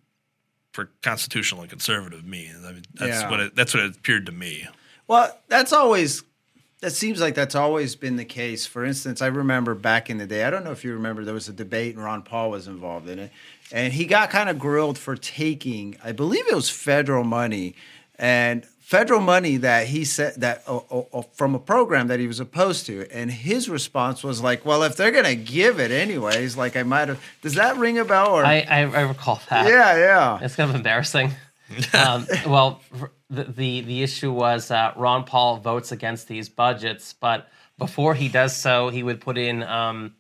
[0.74, 2.66] for constitutional and conservative means.
[2.66, 3.30] I mean, that's Yeah.
[3.32, 4.68] what it, that's what it appeared to me.
[5.08, 6.24] Well, that's always
[6.82, 8.66] that seems like that's always been the case.
[8.66, 11.34] For instance, I remember back in the day, I don't know if you remember there
[11.34, 13.32] was a debate and Ron Paul was involved in it.
[13.72, 17.76] And he got kind of grilled for taking, I believe it was federal money
[18.20, 22.28] and federal money that he said that uh, uh, uh, from a program that he
[22.28, 23.08] was opposed to.
[23.12, 26.84] And his response was like, "Well, if they're going to give it anyways, like I
[26.84, 29.68] might have Does that ring a bell or I, I, I recall that.
[29.68, 30.40] Yeah, yeah.
[30.42, 31.32] It's kind of embarrassing.
[31.94, 32.82] um, well,
[33.30, 38.28] the, the the issue was uh, Ron Paul votes against these budgets, but before he
[38.28, 40.14] does so, he would put in um,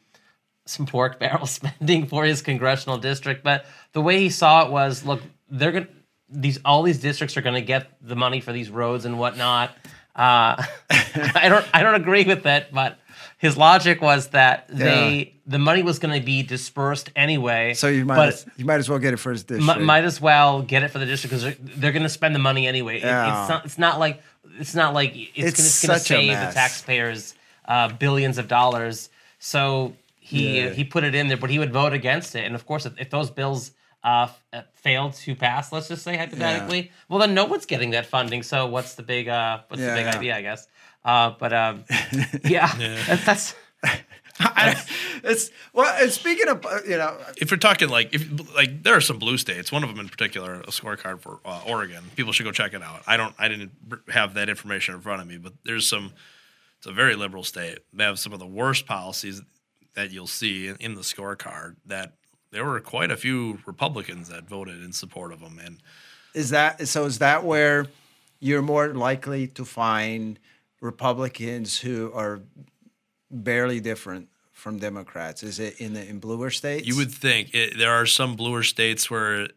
[0.66, 3.44] some pork barrel spending for his congressional district.
[3.44, 5.88] But the way he saw it was, look, they're gonna
[6.34, 9.70] these all these districts are going to get the money for these roads and whatnot.
[10.16, 12.98] Uh, I don't I don't agree with it, but
[13.38, 17.74] his logic was that they the money was going to be dispersed anyway.
[17.74, 19.68] So you might as, you might as well get it for his dish.
[19.68, 22.34] M- might as well get it for the district because they're, they're going to spend
[22.34, 22.98] the money anyway.
[22.98, 23.42] It- Yeah.
[23.42, 23.66] it's not.
[23.66, 24.22] It's not like
[24.60, 27.34] it's not like it's, It's going to save the taxpayers
[27.66, 29.10] uh, billions of dollars.
[29.40, 30.70] So he Yeah.
[30.70, 32.46] he put it in there, but he would vote against it.
[32.46, 33.72] And of course, if, if those bills
[34.04, 37.92] uh, f- uh, failed to pass, let's just say hypothetically, well then no one's getting
[37.92, 38.44] that funding.
[38.44, 40.18] So what's the big uh, what's Yeah, the big yeah.
[40.20, 40.36] idea?
[40.38, 40.68] I guess.
[41.06, 41.84] Uh, but um,
[42.46, 42.68] yeah,
[43.26, 43.56] That's,
[44.56, 44.90] that's
[45.24, 45.94] it's well.
[46.02, 49.20] And speaking of, uh, you know, If you're talking like if like there are some
[49.20, 52.04] blue states, one of them in particular, a scorecard for uh, Oregon.
[52.16, 53.04] People should go check it out.
[53.08, 53.72] I don't, I didn't
[54.10, 56.12] have that information in front of me, but there's some.
[56.80, 57.80] It's a very liberal state.
[57.94, 59.42] They have some of the worst policies
[59.96, 61.76] that you'll see in, in the scorecard.
[61.86, 62.14] That
[62.54, 65.80] there were quite a few Republicans that voted in support of them, and
[66.34, 67.06] is that so?
[67.06, 67.88] Is that where
[68.40, 70.40] you're more likely to find
[70.80, 72.42] Republicans who are
[73.30, 75.44] barely different from Democrats?
[75.44, 76.88] Is it in the in bluer states?
[76.88, 79.48] You would think it, there are some bluer states where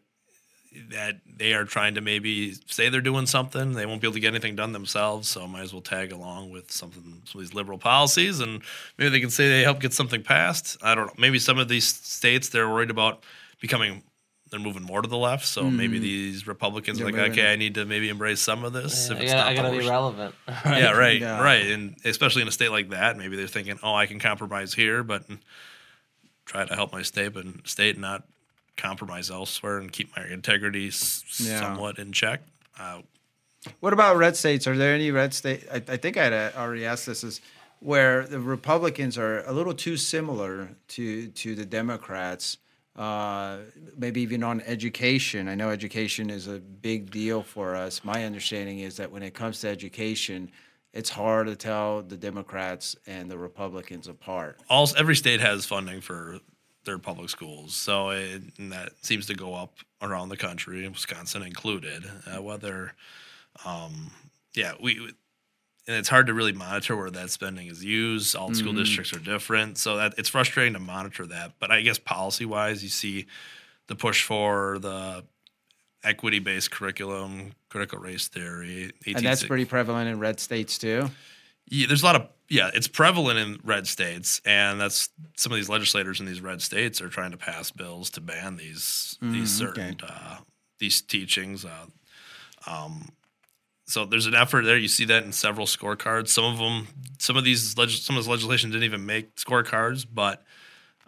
[0.89, 3.73] that they are trying to maybe say they're doing something.
[3.73, 6.51] They won't be able to get anything done themselves, so might as well tag along
[6.51, 8.61] with something some of these liberal policies, and
[8.97, 10.77] maybe they can say they help get something passed.
[10.81, 11.13] I don't know.
[11.17, 13.23] Maybe some of these states they're worried about
[13.59, 14.03] becoming.
[14.49, 15.75] They're moving more to the left, so hmm.
[15.75, 17.51] maybe these Republicans are They're like, okay, it.
[17.51, 19.09] I need to maybe embrace some of this.
[19.09, 19.89] I if it's gotta, not I gotta be worst.
[19.89, 20.35] relevant.
[20.65, 21.43] Yeah, right, Yeah.
[21.43, 24.73] right, and especially in a state like that, maybe they're thinking, "Oh, I can compromise
[24.73, 25.23] here, but
[26.45, 28.23] try to help my state, but state not
[28.77, 31.59] compromise elsewhere and keep my integrity s- Yeah.
[31.59, 32.41] somewhat in check."
[32.79, 33.01] Uh,
[33.79, 34.65] What about red states?
[34.67, 35.65] Are there any red state?
[35.71, 37.23] I, I think I had uh, already asked this.
[37.23, 37.41] Is
[37.79, 42.57] where the Republicans are a little too similar to to the Democrats.
[42.95, 43.57] Uh,
[43.95, 45.47] maybe even on education.
[45.47, 48.03] I know education is a big deal for us.
[48.03, 50.49] My understanding is that when it comes to education,
[50.93, 54.57] it's hard to tell the Democrats and the Republicans apart.
[54.67, 56.39] all every state has funding for
[56.87, 61.43] their public schools, so it, and that seems to go up around the country, Wisconsin
[61.43, 62.03] included.
[62.25, 62.93] Uh, whether,
[63.63, 64.09] um,
[64.55, 65.13] yeah, we.
[65.89, 68.35] And it's hard to really monitor where that spending is used.
[68.35, 71.53] All school districts are different, so that it's frustrating to monitor that.
[71.59, 73.25] But I guess policy wise, you see
[73.87, 75.23] the push for the
[76.03, 81.09] equity based curriculum, critical race theory, And that's pretty prevalent in red states too.
[81.69, 85.57] Yeah, there's a lot of yeah, it's prevalent in red states, and that's some of
[85.57, 89.51] these legislators in these red states are trying to pass bills to ban these these
[89.51, 90.07] certain okay.
[90.07, 90.37] uh,
[90.79, 91.65] these teachings.
[91.65, 91.87] Uh,
[92.65, 93.09] um,
[93.85, 94.77] so there's an effort there.
[94.77, 96.29] You see that in several scorecards.
[96.29, 96.87] Some of them,
[97.19, 100.43] some of these leg- some of this legislation didn't even make scorecards, but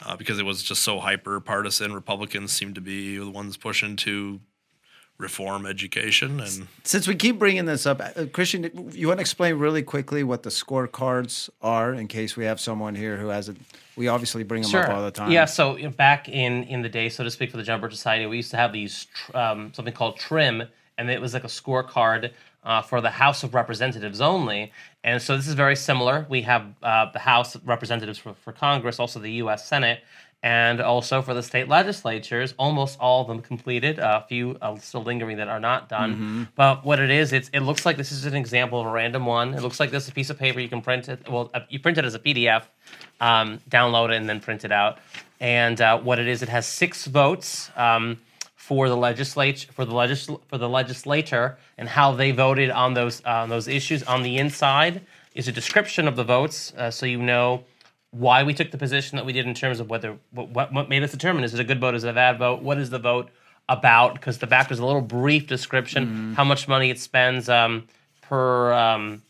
[0.05, 1.93] uh, because it was just so hyper partisan.
[1.93, 4.39] Republicans seem to be the ones pushing to
[5.19, 9.55] reform education and Since we keep bringing this up, uh, Christian, you want to explain
[9.55, 13.59] really quickly what the scorecards are in case we have someone here who hasn't.
[13.97, 15.29] We obviously bring them up all the time.
[15.29, 17.81] Yeah, so you know, back in in the day, so to speak, for the John
[17.81, 20.63] Birch Society, we used to have these um, something called TRIM,
[20.97, 22.31] and it was like a scorecard
[22.63, 24.71] uh, for the House of Representatives only.
[25.03, 26.25] And so this is very similar.
[26.29, 29.67] We have uh, the House of Representatives for, for Congress, also the U.S.
[29.67, 29.99] Senate,
[30.41, 32.53] and also for the state legislatures.
[32.57, 33.99] Almost all of them completed.
[33.99, 36.47] A few uh, still lingering that are not done.
[36.55, 39.25] But what it is, it's, it looks like this is an example of a random
[39.25, 39.53] one.
[39.53, 41.29] It looks like this is a piece of paper you can print it.
[41.29, 42.63] Well, uh, you print it as a PDF,
[43.19, 44.99] um, download it, and then print it out.
[45.41, 47.69] And uh, what it is, it has six votes.
[47.75, 48.19] Um,
[48.55, 53.19] for the legislature for the legisl- for the legislature and how they voted on those
[53.25, 54.03] uh, on those issues.
[54.03, 55.01] On the inside
[55.33, 57.63] is a description of the votes, uh, so you know
[58.11, 60.89] why we took the position that we did in terms of whether what, what, what
[60.89, 62.89] made us determine is it a good vote, is it a bad vote, what is
[62.89, 63.29] the vote
[63.67, 64.15] about?
[64.15, 67.87] Because the back is a little brief description, how much money it spends um,
[68.21, 68.73] per.
[68.73, 69.21] Um,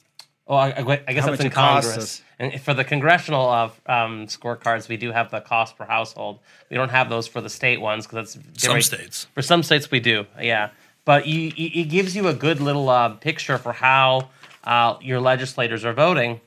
[0.48, 2.22] oh, I, I guess How that's in Congress.
[2.40, 6.40] And for the congressional uh, um, scorecards, we do have the cost per household.
[6.70, 9.28] We don't have those for the state ones because that's some states.
[9.34, 10.70] for some states, we do, yeah.
[11.04, 14.30] But you, it gives you a good little uh, picture for how
[14.64, 16.40] uh, your legislators are voting.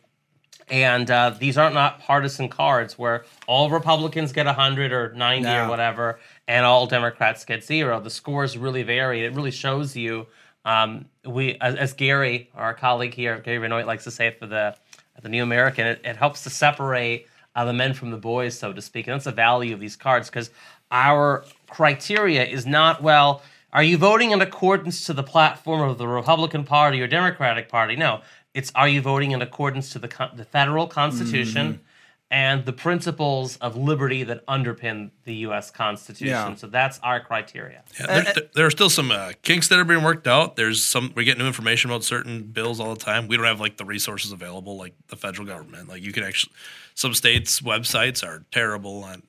[0.72, 5.66] And uh, these aren't not partisan cards where all Republicans get 100 or 90 No.
[5.66, 8.00] or whatever, and all Democrats get zero.
[8.00, 9.22] The scores really vary.
[9.24, 10.26] It really shows you.
[10.64, 14.74] Um, we, as, as Gary, our colleague here, Gary Benoit likes to say for the
[15.20, 18.72] the New American, it, it helps to separate uh, the men from the boys, so
[18.72, 19.06] to speak.
[19.06, 20.50] And that's the value of these cards because
[20.90, 23.42] our criteria is not well.
[23.74, 27.94] Are you voting in accordance to the platform of the Republican Party or Democratic Party?
[27.94, 28.22] No,
[28.54, 31.82] it's are you voting in accordance to the con- the federal Constitution mm-hmm.
[32.30, 35.70] and the principles of liberty that underpin the U.S.
[35.70, 36.28] Constitution.
[36.28, 36.54] Yeah.
[36.54, 37.82] So that's our criteria.
[37.98, 40.26] Yeah, there, uh, uh, there- there are still some uh, kinks that are being worked
[40.26, 40.56] out.
[40.56, 43.28] There's some we get new information about certain bills all the time.
[43.28, 45.88] We don't have like the resources available like the federal government.
[45.88, 46.52] Like you can actually,
[46.94, 49.22] some states' websites are terrible on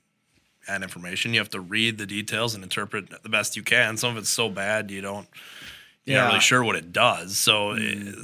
[0.70, 1.34] on information.
[1.34, 3.98] You have to read the details and interpret the best you can.
[3.98, 5.28] Some of it's so bad you don't.
[6.06, 6.24] You're Yeah.
[6.24, 7.38] not really sure what it does.
[7.38, 7.80] So uh,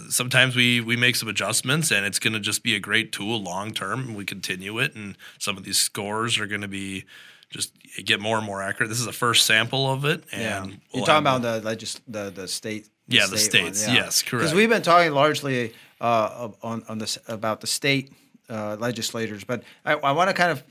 [0.09, 3.41] sometimes we we make some adjustments, and it's going to just be a great tool
[3.41, 4.13] long term.
[4.15, 7.05] We continue it, and some of these scores are going to be
[7.49, 7.71] just
[8.05, 8.89] get more and more accurate.
[8.89, 12.01] This is the first sample of it, and Yeah, we'll you're talking about the legis-
[12.07, 12.87] the the state.
[13.07, 13.87] Yeah, the states.
[13.87, 14.41] Yes, correct.
[14.43, 18.11] Because we've been talking largely uh, on on this about the state
[18.49, 20.63] uh, legislators, but I, I want to kind of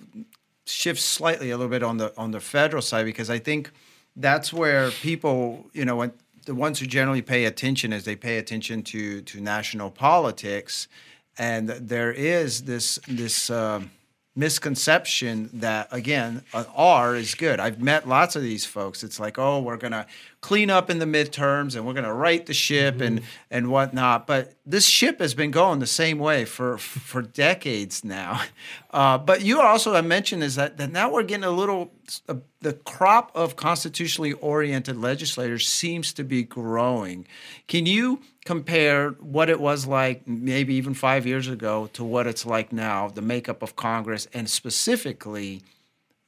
[0.66, 3.70] shift slightly a little bit on the on the federal side because I think
[4.14, 6.12] that's where people, you know, when
[6.48, 10.88] the ones who generally pay attention is they pay attention to to national politics,
[11.36, 13.50] and there is this this.
[13.50, 13.90] um
[14.38, 17.58] misconception that again an R is good.
[17.58, 19.02] I've met lots of these folks.
[19.02, 20.06] It's like, oh, we're gonna
[20.40, 24.26] clean up in the midterms and we're gonna right the ship and and whatnot.
[24.26, 28.42] But this ship has been going the same way for for decades now.
[28.90, 31.92] Uh, but you also have mentioned is that, that now we're getting a little
[32.26, 37.26] uh, the crop of constitutionally oriented legislators seems to be growing.
[37.66, 42.46] Can you compare what it was like maybe even five years ago to what it's
[42.46, 45.62] like now, the makeup of Congress, and specifically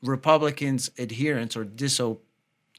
[0.03, 2.19] Republicans' adherence or diso-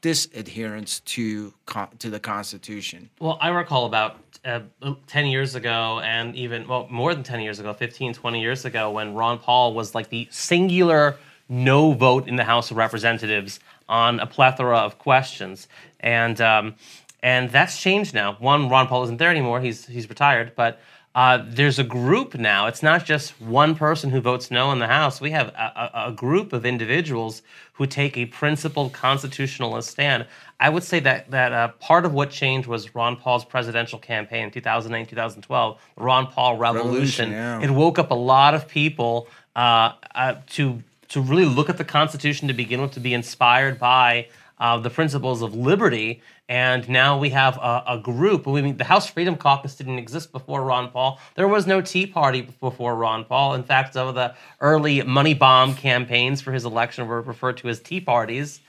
[0.02, 1.54] disadherence to
[1.98, 3.08] to the Constitution?
[3.18, 4.60] Well, I recall about uh,
[5.06, 8.90] 10 years ago, and even, well, more than 10 years ago, 15, 20 years ago,
[8.90, 11.16] when Ron Paul was like the singular
[11.48, 15.68] no vote in the House of Representatives on a plethora of questions.
[16.00, 16.74] And, um,
[17.22, 18.34] and that's changed now.
[18.34, 20.80] One, Ron Paul isn't there anymore, he's, he's retired, but
[21.14, 22.66] uh, there's a group now.
[22.66, 25.20] It's not just one person who votes no in the House.
[25.20, 27.42] We have a, a, a group of individuals
[27.74, 30.26] who take a principled constitutionalist stand.
[30.58, 34.44] I would say that that uh, part of what changed was Ron Paul's presidential campaign
[34.44, 37.30] in 2008, 2012, the Ron Paul Revolution.
[37.30, 37.60] Revolution, yeah.
[37.60, 41.84] It woke up a lot of people uh, uh, to to really look at the
[41.84, 44.28] Constitution to begin with, to be inspired by
[44.62, 46.22] uh, the principles of liberty.
[46.48, 48.46] And now we have a, a group.
[48.46, 51.18] I mean, the House Freedom Caucus didn't exist before Ron Paul.
[51.34, 53.54] There was no Tea Party before Ron Paul.
[53.54, 57.68] In fact, some of the early money bomb campaigns for his election were referred to
[57.68, 58.60] as Tea Parties.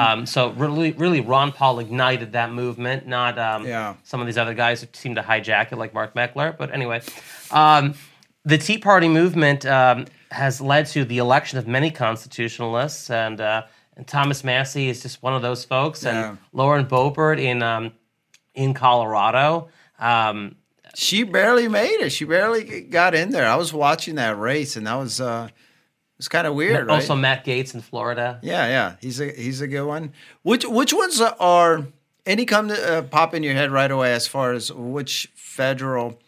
[0.00, 3.94] Um, so really, really, Ron Paul ignited that movement, not um, Yeah.
[4.04, 6.56] some of these other guys who seem to hijack it, like Mark Meckler.
[6.56, 7.00] But anyway,
[7.50, 7.94] um,
[8.44, 13.62] the Tea Party movement um, has led to the election of many constitutionalists, and, uh,
[14.00, 16.30] and Thomas Massie is just one of those folks, Yeah.
[16.30, 17.92] and Lauren Boebert in um,
[18.54, 19.68] in Colorado.
[19.98, 20.56] Um,
[20.94, 22.10] She barely made it.
[22.10, 23.46] She barely got in there.
[23.46, 25.48] I was watching that race, and that was uh,
[26.18, 26.94] It's kind of weird, right?
[26.94, 28.38] Also, Matt Gaetz in Florida.
[28.42, 30.12] Yeah, yeah, he's a he's a good one.
[30.42, 31.86] Which which ones are
[32.26, 36.18] any come to uh, pop in your head right away as far as which federal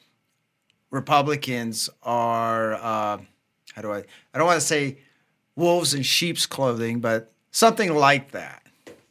[0.90, 2.74] Republicans are?
[2.74, 3.18] Uh,
[3.74, 4.04] how do I?
[4.34, 4.98] I don't want to say
[5.56, 8.58] wolves in sheep's clothing, but something like that.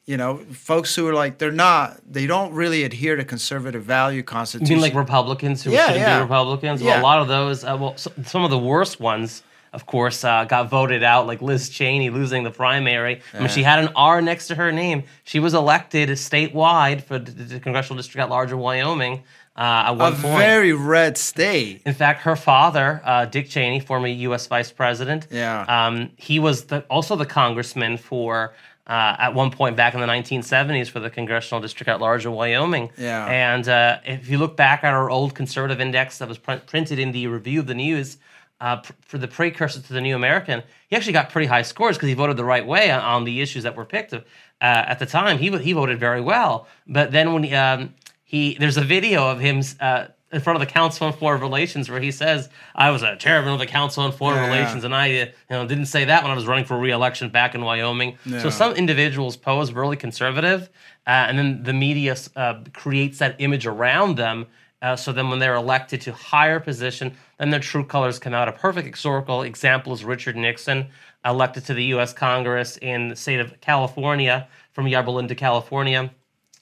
[0.05, 4.23] You know, folks who are like they're not, they don't really adhere to conservative value
[4.23, 4.69] constitution.
[4.69, 6.17] You mean like Republicans who Yeah, shouldn't yeah.
[6.17, 6.81] be Republicans?
[6.81, 6.99] Yeah.
[6.99, 10.43] A lot of those, uh, well, so, some of the worst ones, of course, uh,
[10.43, 13.21] got voted out, like Liz Cheney losing the primary.
[13.33, 15.03] I mean, she had an R next to her name.
[15.23, 19.23] She was elected statewide for the, the congressional district at large of Wyoming
[19.55, 20.37] uh, a point.
[20.37, 21.81] very red state.
[21.85, 24.47] In fact, her father, uh, Dick Cheney, former U.S.
[24.47, 25.65] Vice President, Yeah.
[25.67, 28.53] um, he was the, also the congressman for
[28.87, 32.31] uh, at one point back in the 1970s for the congressional district at large in
[32.31, 32.89] Wyoming.
[32.97, 33.25] Yeah.
[33.27, 36.97] And uh, if you look back at our old conservative index that was pr- printed
[36.99, 38.17] in the Review of the News.
[38.59, 41.97] Uh, pr- for the precursor to the New American, he actually got pretty high scores
[41.97, 44.13] because he voted the right way on, on the issues that were picked.
[44.13, 44.21] Uh,
[44.61, 46.67] at the time, he he voted very well.
[46.85, 47.95] But then when he, um,
[48.31, 51.89] he there's a video of him uh, in front of the Council on Foreign Relations
[51.89, 54.47] where he says, "I was a chairman of the Council on Foreign Yeah.
[54.47, 57.27] Relations, and I uh, you know didn't say that when I was running for re-election
[57.29, 58.39] back in Wyoming." Yeah.
[58.39, 60.69] So some individuals pose really conservative,
[61.05, 64.45] uh, and then the media uh, creates that image around them.
[64.81, 68.47] Uh, so then, when they're elected to higher position, then their true colors come out.
[68.47, 70.87] A perfect historical example is Richard Nixon,
[71.25, 72.13] elected to the U.S.
[72.13, 76.09] Congress in the state of California from Yorba Linda, California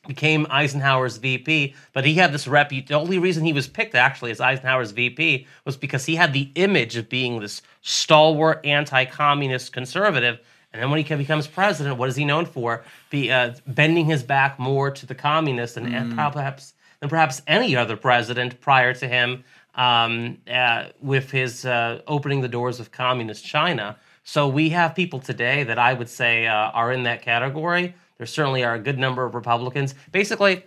[0.08, 2.70] became Eisenhower's VP, but he had this rep.
[2.70, 6.52] The only reason he was picked actually as Eisenhower's VP was because he had the
[6.56, 10.40] image of being this stalwart anti-communist conservative.
[10.72, 12.84] And then when he becomes president, what is he known for?
[13.10, 17.76] Be uh, bending his back more to the communists and, and perhaps than perhaps any
[17.76, 19.44] other president prior to him,
[19.76, 23.98] um, uh, with his uh, opening the doors of communist China.
[24.24, 27.96] So we have people today that I would say uh, are in that category.
[28.20, 29.96] There certainly are a good number of Republicans.
[30.12, 30.64] Basically,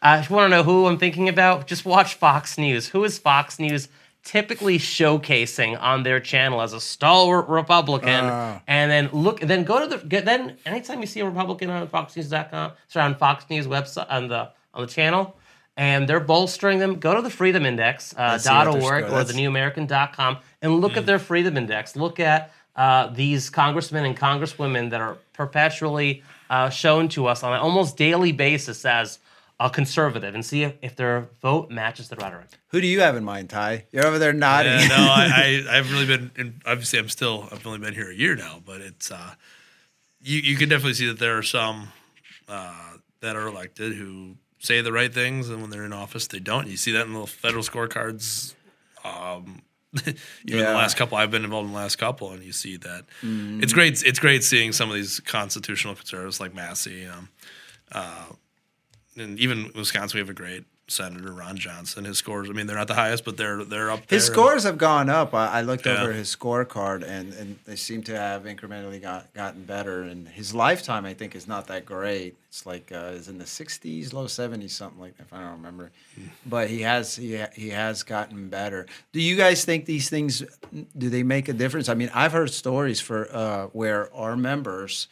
[0.00, 2.88] uh, if you want to know who I'm thinking about, just watch Fox News.
[2.88, 3.88] Who is Fox News
[4.22, 8.26] typically showcasing on their channel as a stalwart Republican?
[8.26, 8.62] Ah.
[8.68, 12.72] and then look, then go to the then anytime you see a Republican on FoxNews.com,
[12.86, 15.36] sorry, on Fox News website on the on the channel,
[15.76, 19.04] and they're bolstering them, go to the Freedom Index uh, Let's see what dot org
[19.06, 21.96] or That's- thenewamerican.com and look at their Freedom Index.
[21.96, 26.22] Look at uh, these congressmen and congresswomen that are perpetually
[26.54, 29.18] uh, shown to us on an almost daily basis as
[29.58, 32.46] a conservative and see if, if their vote matches the rhetoric.
[32.68, 33.86] Who do you have in mind, Ty?
[33.90, 34.72] You're over there nodding.
[34.72, 36.30] Yeah, no, I, I I've really been.
[36.36, 37.48] In, obviously, I'm still.
[37.50, 39.10] I've only been here a year now, but it's.
[39.10, 39.34] uh
[40.22, 41.88] You you can definitely see that there are some
[42.48, 46.40] uh, that are elected who say the right things, and when they're in office, they
[46.40, 46.68] don't.
[46.68, 48.54] You see that in the federal scorecards.
[49.04, 49.62] Um,
[50.06, 50.56] even Yeah.
[50.72, 53.72] the last couple, I've been involved in the last couple, and you see that it's
[53.72, 54.02] great.
[54.04, 57.06] It's great seeing some of these constitutional conservatives like Massie.
[57.06, 57.28] Um,
[57.92, 58.26] uh,
[59.16, 62.04] and even Wisconsin, we have a great senator, Ron Johnson.
[62.04, 64.16] His scores, I mean, they're not the highest, but they're they're up there.
[64.18, 65.32] His scores have gone up.
[65.34, 66.02] I, I looked Yeah.
[66.02, 70.02] over his scorecard, and, and they seem to have incrementally got, gotten better.
[70.02, 72.36] And his lifetime, I think, is not that great.
[72.48, 75.52] It's like uh, is in the 60s, low 70s, something like that, if I don't
[75.52, 75.90] remember.
[76.46, 78.86] But he has he, ha- he has gotten better.
[79.12, 80.42] Do you guys think these things
[80.96, 81.88] do they make a difference?
[81.88, 85.08] I mean, I've heard stories for uh, where our members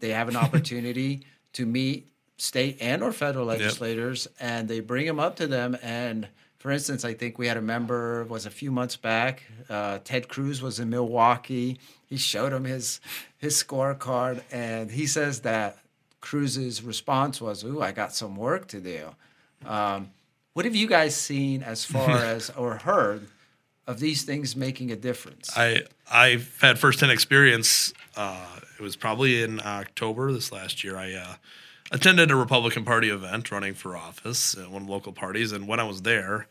[0.00, 2.06] they have an opportunity to meet
[2.38, 7.04] state and or federal legislators and they bring them up to them and for instance
[7.04, 10.78] i think we had a member was a few months back uh, ted cruz was
[10.78, 13.00] in milwaukee he showed him his
[13.36, 15.78] his scorecard and he says that
[16.20, 19.08] cruz's response was ooh i got some work to do
[19.66, 20.10] um,
[20.52, 23.26] what have you guys seen as far as or heard
[23.88, 27.92] of these things making a difference I I've had firsthand experience.
[28.16, 28.46] Uh,
[28.78, 30.96] it was probably in October this last year.
[30.96, 31.34] I uh,
[31.90, 35.66] attended a Republican Party event running for office at one of the local parties, and
[35.66, 36.46] when I was there,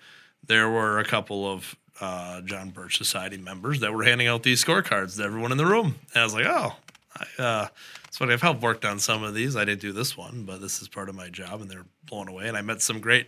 [0.46, 4.64] there were a couple of uh, John Birch Society members that were handing out these
[4.64, 6.76] scorecards to everyone in the room, and I was like, oh.
[7.20, 7.68] I, uh,
[8.08, 8.34] it's funny.
[8.34, 9.56] I've helped worked on some of these.
[9.56, 12.28] I didn't do this one, but this is part of my job, and they're blown
[12.28, 12.48] away.
[12.48, 13.28] And I met some great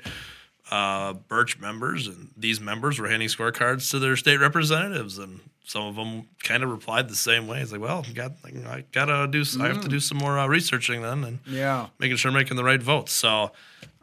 [0.71, 5.83] uh, Birch members, and these members were handing scorecards to their state representatives, and some
[5.83, 7.61] of them kind of replied the same way.
[7.61, 8.33] It's like, well, got
[8.67, 12.17] I gotta do, I have to do some more uh, researching then, and yeah making
[12.17, 13.11] sure I'm making the right votes.
[13.11, 13.49] So uh,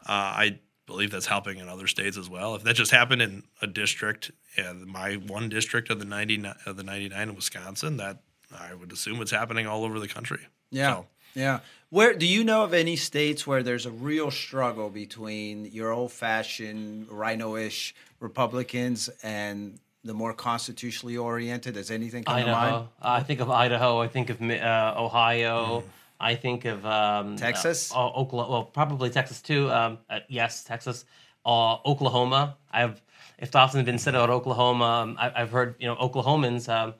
[0.07, 2.55] I believe that's helping in other states as well.
[2.55, 6.55] If that just happened in a district, and my one district of the ninety nine
[6.65, 8.19] of the ninety nine in Wisconsin, that
[8.57, 10.47] I would assume it's happening all over the country.
[10.71, 10.95] Yeah.
[10.95, 11.05] So,
[11.37, 11.59] Yeah.
[11.89, 17.07] Where do you know of any states where there's a real struggle between your old-fashioned
[17.09, 21.75] RINO-ish Republicans and the more constitutionally oriented?
[21.75, 22.57] Does anything come to mind?
[22.57, 22.89] Idaho.
[23.01, 24.01] I think of Idaho.
[24.01, 25.81] I think of uh, Ohio.
[25.81, 25.83] Mm.
[26.19, 27.93] I think of um, Texas?
[27.93, 28.51] Uh, Oklahoma.
[28.51, 29.71] Well, probably Texas too.
[29.71, 31.05] Um, uh, yes, Texas.
[31.45, 32.57] Uh, Oklahoma.
[32.71, 33.01] I've
[33.37, 34.83] if often been said about Oklahoma.
[34.83, 36.95] Um, I, I've heard you know Oklahomans um,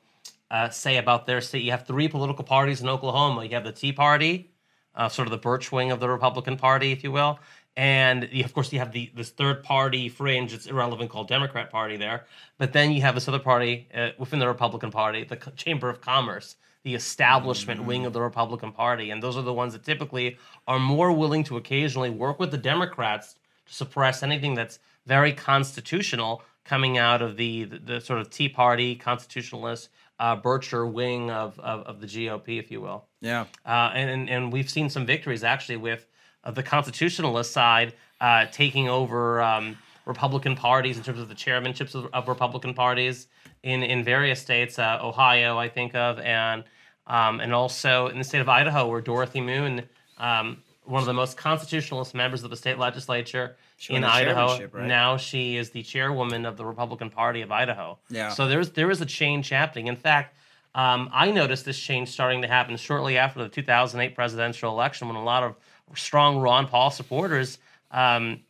[0.52, 1.64] uh, say about their state.
[1.64, 3.43] You have three political parties in Oklahoma.
[3.43, 4.52] You have the Tea Party,
[4.95, 7.39] uh, sort of the birch wing of the Republican Party, if you will.
[7.76, 10.52] And you, of course, you have the this third party fringe.
[10.52, 12.26] It's irrelevant called Democrat Party there.
[12.58, 15.88] But then you have this other party uh, within the Republican Party, the Co- Chamber
[15.88, 19.84] of Commerce, the establishment wing of the Republican Party, and those are the ones that
[19.84, 20.38] typically
[20.68, 23.36] are more willing to occasionally work with the Democrats
[23.68, 28.50] to suppress anything that's very constitutional coming out of the the, the sort of Tea
[28.50, 29.89] Party constitutionalist
[30.20, 33.05] uh, Bircher wing of, of of the GOP, if you will.
[33.22, 33.45] Yeah.
[33.65, 36.07] Uh, and, and we've seen some victories actually with
[36.43, 41.93] uh, the constitutionalist side uh, taking over um, Republican parties in terms of the chairmanships
[41.93, 43.28] of, of Republican parties
[43.63, 44.80] in in various states.
[44.80, 46.63] Uh, Ohio, I think of, and
[47.05, 49.84] um, and also in the state of Idaho, where Dorothy Moon,
[50.18, 53.55] um, one of the most constitutionalist members of the state legislature
[53.90, 54.88] won in Idaho, right?
[54.88, 57.98] now she is the chairwoman of the Republican Party of Idaho.
[58.10, 58.30] Yeah.
[58.30, 59.88] So there's there is a change happening.
[59.88, 60.36] In fact,
[60.76, 65.18] um, I noticed this change starting to happen shortly after the 2008 presidential election, when
[65.18, 65.56] a lot of
[65.96, 67.60] strong Ron Paul supporters
[67.92, 68.42] um,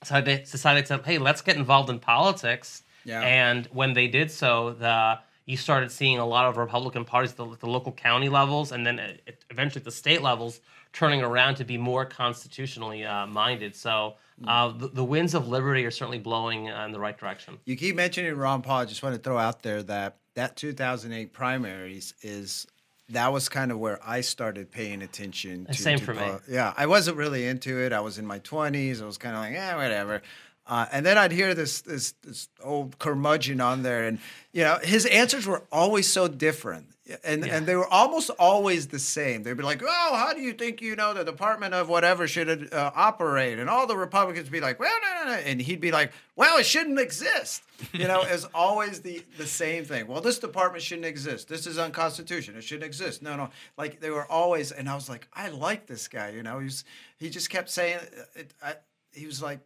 [0.00, 2.82] decided, decided to, hey, let's get involved in politics.
[3.04, 3.22] Yeah.
[3.22, 7.36] And when they did so, the you started seeing a lot of Republican parties at
[7.36, 9.12] the, the local county levels, and then uh,
[9.50, 10.60] eventually at the state levels,
[10.92, 13.74] turning around to be more constitutionally uh, minded.
[13.74, 14.14] So
[14.46, 17.58] uh, the, the winds of liberty are certainly blowing uh, in the right direction.
[17.64, 18.80] You keep mentioning Ron Paul.
[18.80, 22.66] I just want to throw out there that that 2008 primaries is
[23.10, 25.66] that was kind of where I started paying attention.
[25.66, 26.30] To, Same to for me.
[26.48, 27.92] Yeah, I wasn't really into it.
[27.92, 29.02] I was in my 20s.
[29.02, 30.22] I was kind of like, yeah, whatever.
[30.66, 34.20] Uh, and then I'd hear this this this old curmudgeon on there, and
[34.52, 36.86] you know his answers were always so different,
[37.24, 39.42] and and they were almost always the same.
[39.42, 42.72] They'd be like, "Oh, how do you think you know the Department of whatever should
[42.72, 45.80] uh, operate?" And all the Republicans would be like, "Well, no, no, no," and he'd
[45.80, 50.06] be like, "Well, it shouldn't exist." You know, it's always the the same thing.
[50.06, 51.48] Well, this department shouldn't exist.
[51.48, 52.58] This is unconstitutional.
[52.58, 53.22] It shouldn't exist.
[53.22, 53.50] No, no.
[53.76, 56.30] Like they were always, and I was like, I like this guy.
[56.30, 56.84] You know, he's
[57.18, 58.00] he just kept saying
[58.34, 58.54] it.
[58.62, 58.74] I,
[59.12, 59.60] he was like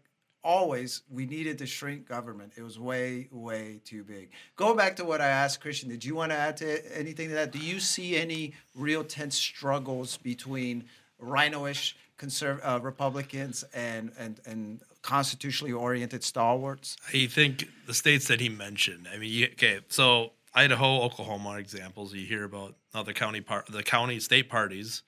[0.45, 2.53] always we needed to shrink government.
[2.57, 4.31] It was way, way too big.
[4.57, 7.35] Going back to what I asked Christian, did you want to add to anything to
[7.35, 7.51] that?
[7.51, 10.85] Do you see any real tense struggles between
[11.21, 16.97] RINOish conserv- uh, Republicans and, and, and constitutionally oriented stalwarts?
[17.13, 19.09] I think the states that he mentioned.
[19.13, 22.13] I mean, you, okay, so Idaho, Oklahoma are examples.
[22.15, 25.03] You hear about other county part, the county state parties,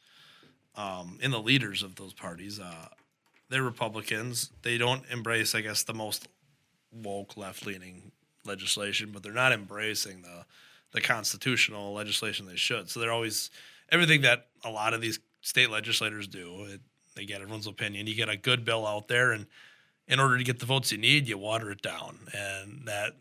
[0.75, 2.59] um, and the leaders of those parties.
[2.59, 2.89] Uh,
[3.49, 4.51] they're Republicans.
[4.63, 6.29] They don't embrace, I guess, the most
[6.93, 8.13] woke left leaning
[8.45, 10.45] legislation, but they're not embracing the
[10.93, 12.89] the constitutional legislation they should.
[12.89, 13.51] So they're always
[13.91, 16.65] everything that a lot of these state legislators do.
[16.65, 16.81] It,
[17.15, 18.07] they get everyone's opinion.
[18.07, 19.47] You get a good bill out there, and
[20.07, 23.15] in order to get the votes you need, you water it down, and that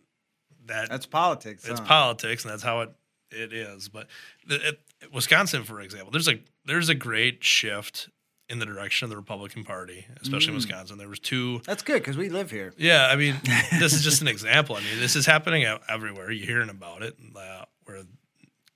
[0.67, 1.67] that That's politics.
[1.67, 1.85] it's huh?
[1.85, 2.91] politics, and that's how it
[3.31, 3.89] it is.
[3.89, 4.07] But
[4.47, 4.79] the, it,
[5.13, 8.09] Wisconsin, for example, there's a there's a great shift
[8.49, 10.97] in the direction of the Republican Party, especially in Wisconsin.
[10.97, 11.61] There was two.
[11.65, 12.73] That's good because we live here.
[12.77, 13.35] Yeah, I mean,
[13.79, 14.75] this is just an example.
[14.75, 16.31] I mean, this is happening everywhere.
[16.31, 18.03] You're hearing about it, uh, where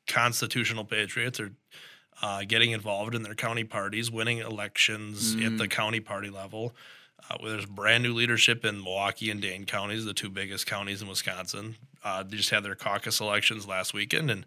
[0.08, 1.52] constitutional patriots are
[2.22, 6.74] uh, getting involved in their county parties, winning elections at the county party level.
[7.30, 11.02] Uh, where there's brand new leadership in Milwaukee and Dane counties, the two biggest counties
[11.02, 11.76] in Wisconsin.
[12.04, 14.46] Uh, they just had their caucus elections last weekend, and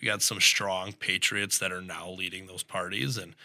[0.00, 3.36] we got some strong patriots that are now leading those parties, and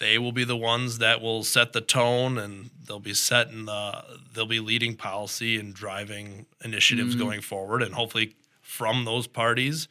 [0.00, 4.02] they will be the ones that will set the tone, and they'll be setting the
[4.34, 7.24] they'll be leading policy and driving initiatives mm-hmm.
[7.24, 9.86] going forward, and hopefully from those parties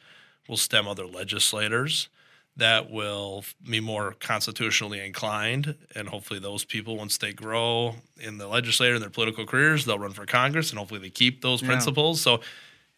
[0.48, 2.08] will stem other legislators
[2.56, 5.76] that will be more constitutionally inclined.
[5.94, 9.98] And hopefully those people once they grow in the legislature in their political careers they'll
[9.98, 12.20] run for congress and hopefully they keep those principles.
[12.20, 12.40] So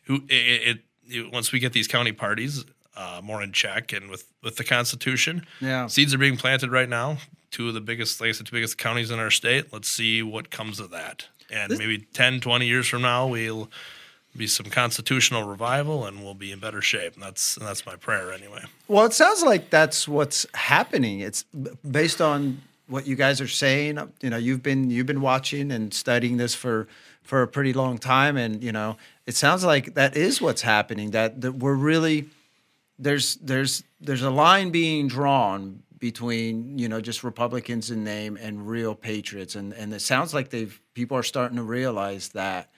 [0.05, 2.65] who it, it, it once we get these county parties
[2.97, 5.87] uh, more in check and with with the constitution Yeah.
[5.87, 7.19] seeds are being planted right now
[7.51, 10.23] two of the biggest like I said, two biggest counties in our state let's see
[10.23, 13.71] what comes of that and maybe 10 20 years from now we'll
[14.37, 17.97] be some constitutional revival and we'll be in better shape and that's and that's my
[17.97, 21.21] prayer anyway Well, it sounds like that's what's happening.
[21.21, 21.45] It's
[21.91, 23.99] based on what you guys are saying.
[24.23, 26.89] You know, you've been you've been watching and studying this for
[27.23, 31.11] for a pretty long time, and you know, it sounds like that is what's happening.
[31.13, 32.29] That that we're really
[32.99, 38.69] there's there's there's a line being drawn between you know just Republicans in name and
[38.69, 42.71] real patriots, and and it sounds like they've people are starting to realize that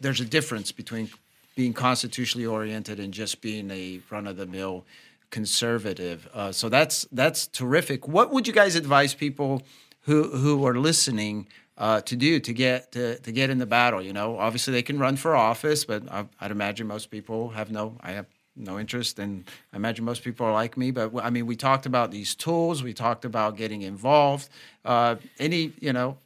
[0.00, 1.08] there's a difference between
[1.56, 4.84] being constitutionally oriented and just being a run of the mill
[5.30, 6.28] conservative.
[6.34, 8.08] Uh, so that's that's terrific.
[8.08, 9.62] What would you guys advise people
[10.02, 11.46] who who are listening
[11.80, 14.00] uh, to do to get to, to get in the battle?
[14.00, 17.72] You know, obviously they can run for office, but I, I'd imagine most people have
[17.72, 17.96] no.
[18.00, 18.26] I have
[18.56, 20.90] no interest, and I imagine most people are like me.
[20.90, 22.82] But I mean, we talked about these tools.
[22.82, 24.48] We talked about getting involved.
[24.84, 26.18] Uh, any, you know,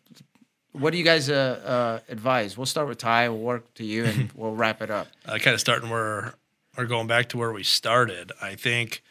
[0.72, 2.58] what do you guys uh, uh, advise?
[2.58, 3.28] We'll start with Ty.
[3.28, 5.08] We'll work to you, and we'll wrap it up.
[5.26, 6.34] uh, kind of starting where
[6.76, 9.02] or going back to where we started, I think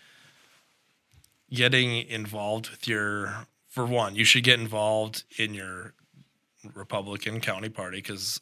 [1.49, 5.93] getting involved with your for one, you should get involved in your
[6.73, 8.39] Republican county party because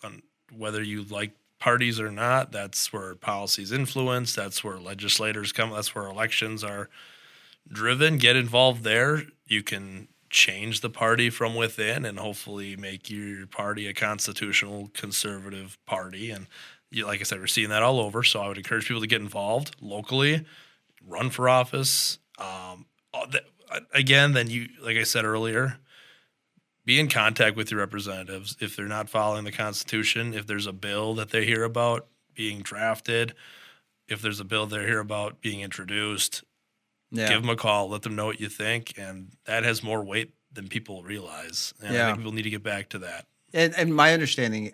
[0.56, 4.36] whether you like parties or not, that's where policies influence.
[4.36, 5.72] That's where legislators come.
[5.72, 6.90] That's where elections are
[7.72, 8.18] driven.
[8.18, 9.24] Get involved there.
[9.46, 15.78] You can change the party from within and hopefully make your party a constitutional conservative
[15.86, 16.32] party.
[16.32, 16.48] And
[16.90, 18.24] you, like I said, we're seeing that all over.
[18.24, 20.46] So I would encourage people to get involved locally,
[21.06, 22.18] run for office.
[22.40, 22.86] Um,
[23.94, 25.78] again, then you, like I said earlier,
[26.86, 28.58] be in contact with your representatives.
[28.60, 32.62] If they're not following the Constitution, if there's a bill that they hear about being
[32.62, 33.34] drafted,
[34.08, 36.44] if there's a bill they hear about being introduced,
[37.12, 37.30] yeah.
[37.30, 40.34] give them a call, let them know what you think, and that has more weight
[40.52, 41.74] than people realize.
[41.82, 42.04] And yeah.
[42.04, 43.26] I think people need to get back to that.
[43.54, 44.74] And, and my understanding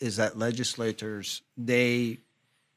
[0.00, 2.18] is that legislators they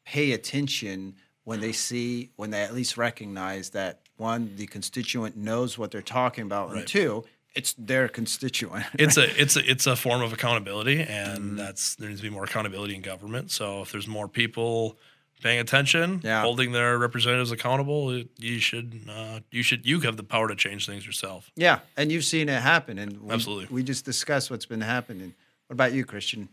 [0.06, 5.78] pay attention when they see when they at least recognize that one the constituent knows
[5.78, 6.80] what they're talking about right.
[6.80, 7.24] and two
[7.56, 8.86] it's their constituent.
[8.94, 12.28] it's a it's a it's a form of accountability, and mm that's there needs to
[12.28, 13.52] be more accountability in government.
[13.52, 14.98] So if there's more people
[15.44, 16.42] paying attention, yeah.
[16.42, 20.86] holding their representatives accountable, you should uh, you should you have the power to change
[20.86, 21.52] things yourself.
[21.56, 25.34] Yeah, and you've seen it happen, and we, absolutely we just discussed what's been happening.
[25.68, 26.50] What about you, Christian?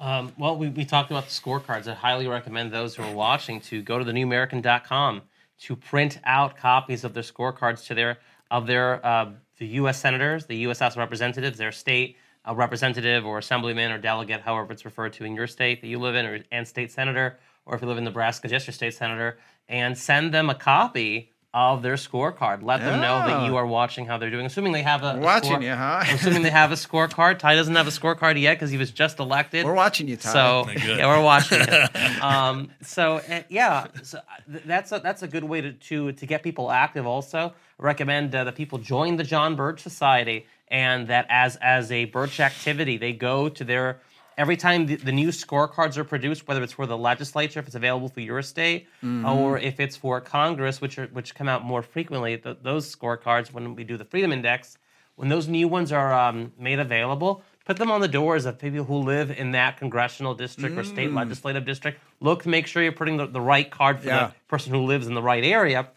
[0.00, 1.86] Um, well, we, we talked about the scorecards.
[1.86, 5.22] I highly recommend those who are watching to go to thenewamerican.com
[5.60, 8.18] to print out copies of their scorecards to their
[8.50, 9.30] of their uh,
[9.62, 10.00] the U.S.
[10.00, 10.80] senators, the U.S.
[10.80, 15.24] House of Representatives, their state uh, representative or assemblyman or delegate, however it's referred to
[15.24, 17.96] in your state that you live in, or and state senator, or if you live
[17.96, 19.38] in Nebraska, just your state senator,
[19.68, 22.62] and send them a copy of their scorecard.
[22.62, 24.46] Let them know that you are watching how they're doing.
[24.46, 26.02] Assuming they have a, a watching score, you, huh?
[26.10, 27.38] assuming they have a scorecard.
[27.38, 29.66] Ty doesn't have a scorecard yet because he was just elected.
[29.66, 30.32] We're watching you, Ty.
[30.32, 31.60] So yeah, we're watching.
[32.22, 34.18] um, so uh, yeah, so
[34.50, 37.06] th- that's a, that's a good way to, to to get people active.
[37.06, 37.52] Also, I
[37.82, 42.40] recommend uh, that people join the John Birch Society, and that as as a Birch
[42.40, 44.00] activity, they go to their
[44.38, 47.74] every time the, the, new scorecards are produced, whether it's for the legislature, if it's
[47.74, 49.26] available for your state, mm-hmm.
[49.26, 53.52] or if it's for Congress, which are which come out more frequently, the, those scorecards
[53.52, 54.78] when we do the Freedom Index,
[55.16, 58.84] when those new ones are um, made available, put them on the doors of people
[58.84, 60.78] who live in that congressional district mm.
[60.78, 61.16] or state mm.
[61.16, 62.00] legislative district.
[62.20, 64.28] Look to make sure you're putting the, the right card for yeah.
[64.28, 65.88] the person who lives in the right area.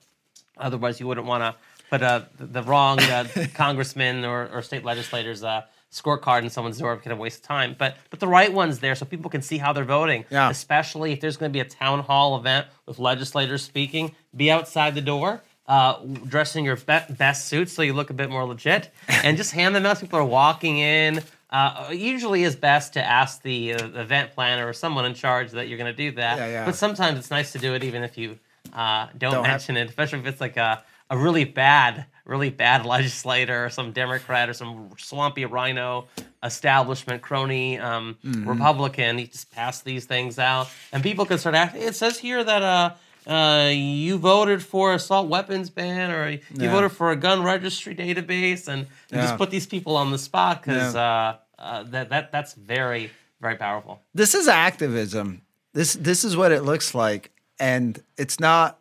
[0.57, 1.55] Otherwise, you wouldn't want to
[1.89, 6.97] put uh, the, wrong uh, congressman or, or state legislators uh, scorecard in someone's door
[6.97, 7.75] kind of waste of time.
[7.77, 10.25] But but the right one's there so people can see how they're voting.
[10.29, 10.49] Yeah.
[10.49, 14.95] Especially if there's going to be a town hall event with legislators speaking, be outside
[14.95, 15.41] the door.
[15.67, 19.51] Uh, dressing your be- best suit so you look a bit more legit, and just
[19.51, 19.99] hand them out.
[19.99, 21.23] People are walking in.
[21.49, 25.67] Uh, usually, is best to ask the, uh, event planner or someone in charge that
[25.67, 26.37] you're going to do that.
[26.37, 26.65] Yeah, yeah.
[26.65, 28.37] But sometimes it's nice to do it even if you
[28.73, 32.49] uh, don't, don't, mention have- it, especially if it's like a, a really bad really
[32.49, 36.07] bad legislator some Democrat or some swampy RINO
[36.43, 38.49] establishment crony um, mm-hmm.
[38.49, 39.17] Republican.
[39.17, 41.83] He just passed these things out, and people can start asking.
[41.83, 46.71] It says here that uh, uh, you voted for assault weapons ban or you yeah.
[46.71, 49.21] voted for a gun registry database, and, yeah.
[49.21, 51.01] just put these people on the spot because yeah.
[51.01, 54.01] uh, uh, that that that's very very powerful.
[54.13, 55.41] This is activism.
[55.73, 58.79] This this is what it looks like, and it's not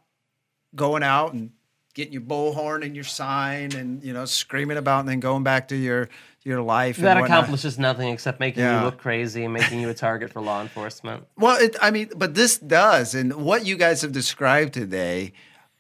[0.75, 1.53] going out and
[1.95, 5.69] getting your bullhorn and your sign and you know screaming about and then going back
[5.69, 6.09] to your
[6.43, 6.99] your life.
[6.99, 8.81] That accomplishes nothing except making yeah.
[8.81, 11.25] you look crazy and making you a target for law enforcement.
[11.37, 15.33] Well, it, I mean, but this does, and what you guys have described today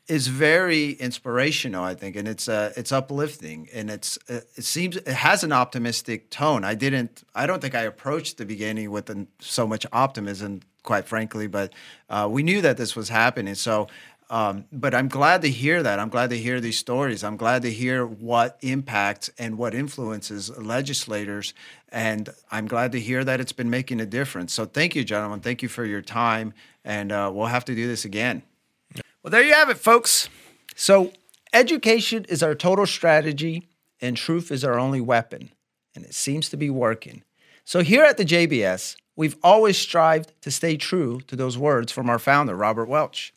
[0.07, 4.97] is very inspirational, I think, and it's uh, it's uplifting, and it's uh, it seems
[4.97, 6.65] it has an optimistic tone.
[6.65, 11.07] I didn't, I don't think I approached the beginning with an, so much optimism, quite
[11.07, 11.73] frankly, but
[12.11, 13.87] uh, we knew that this was happening, so
[14.35, 16.01] um, but I'm glad to hear that.
[16.01, 17.22] I'm glad to hear these stories.
[17.22, 21.55] I'm glad to hear what impacts and what influences legislators.
[21.91, 24.53] And I'm glad to hear that it's been making a difference.
[24.53, 25.39] So thank you, gentlemen.
[25.39, 26.53] Thank you for your time.
[26.85, 28.43] And uh, we'll have to do this again.
[29.22, 30.28] Well, there you have it, folks.
[30.74, 31.12] So
[31.53, 33.68] education is our total strategy,
[34.01, 35.53] and truth is our only weapon.
[35.95, 37.22] And it seems to be working.
[37.64, 42.11] So here at the JBS, we've always strived to stay true to those words from
[42.11, 43.32] our founder, Robert Welch.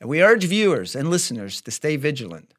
[0.00, 2.54] And we urge viewers and listeners to stay vigilant.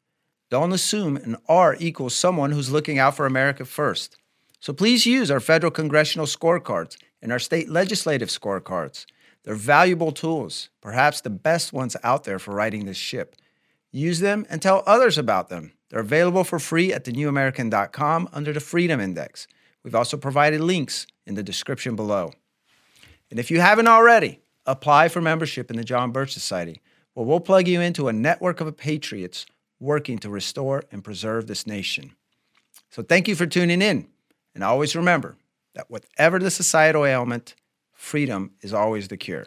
[0.50, 4.16] Don't assume an R equals someone who's looking out for America first.
[4.60, 9.06] So please use our federal congressional scorecards and our state legislative scorecards.
[9.44, 13.34] They're valuable tools, perhaps the best ones out there for riding this ship.
[13.90, 15.72] Use them and tell others about them.
[15.90, 19.46] They're available for free at thenewamerican.com under the Freedom Index.
[19.82, 22.32] We've also provided links in the description below.
[23.30, 26.80] And if you haven't already, apply for membership in the John Birch Society,
[27.14, 29.46] where we'll plug you into a network of patriots
[29.80, 32.12] working to restore and preserve this nation.
[32.90, 34.08] So thank you for tuning in.
[34.54, 35.36] And always remember
[35.74, 37.54] that whatever the societal ailment,
[37.92, 39.46] freedom is always the cure.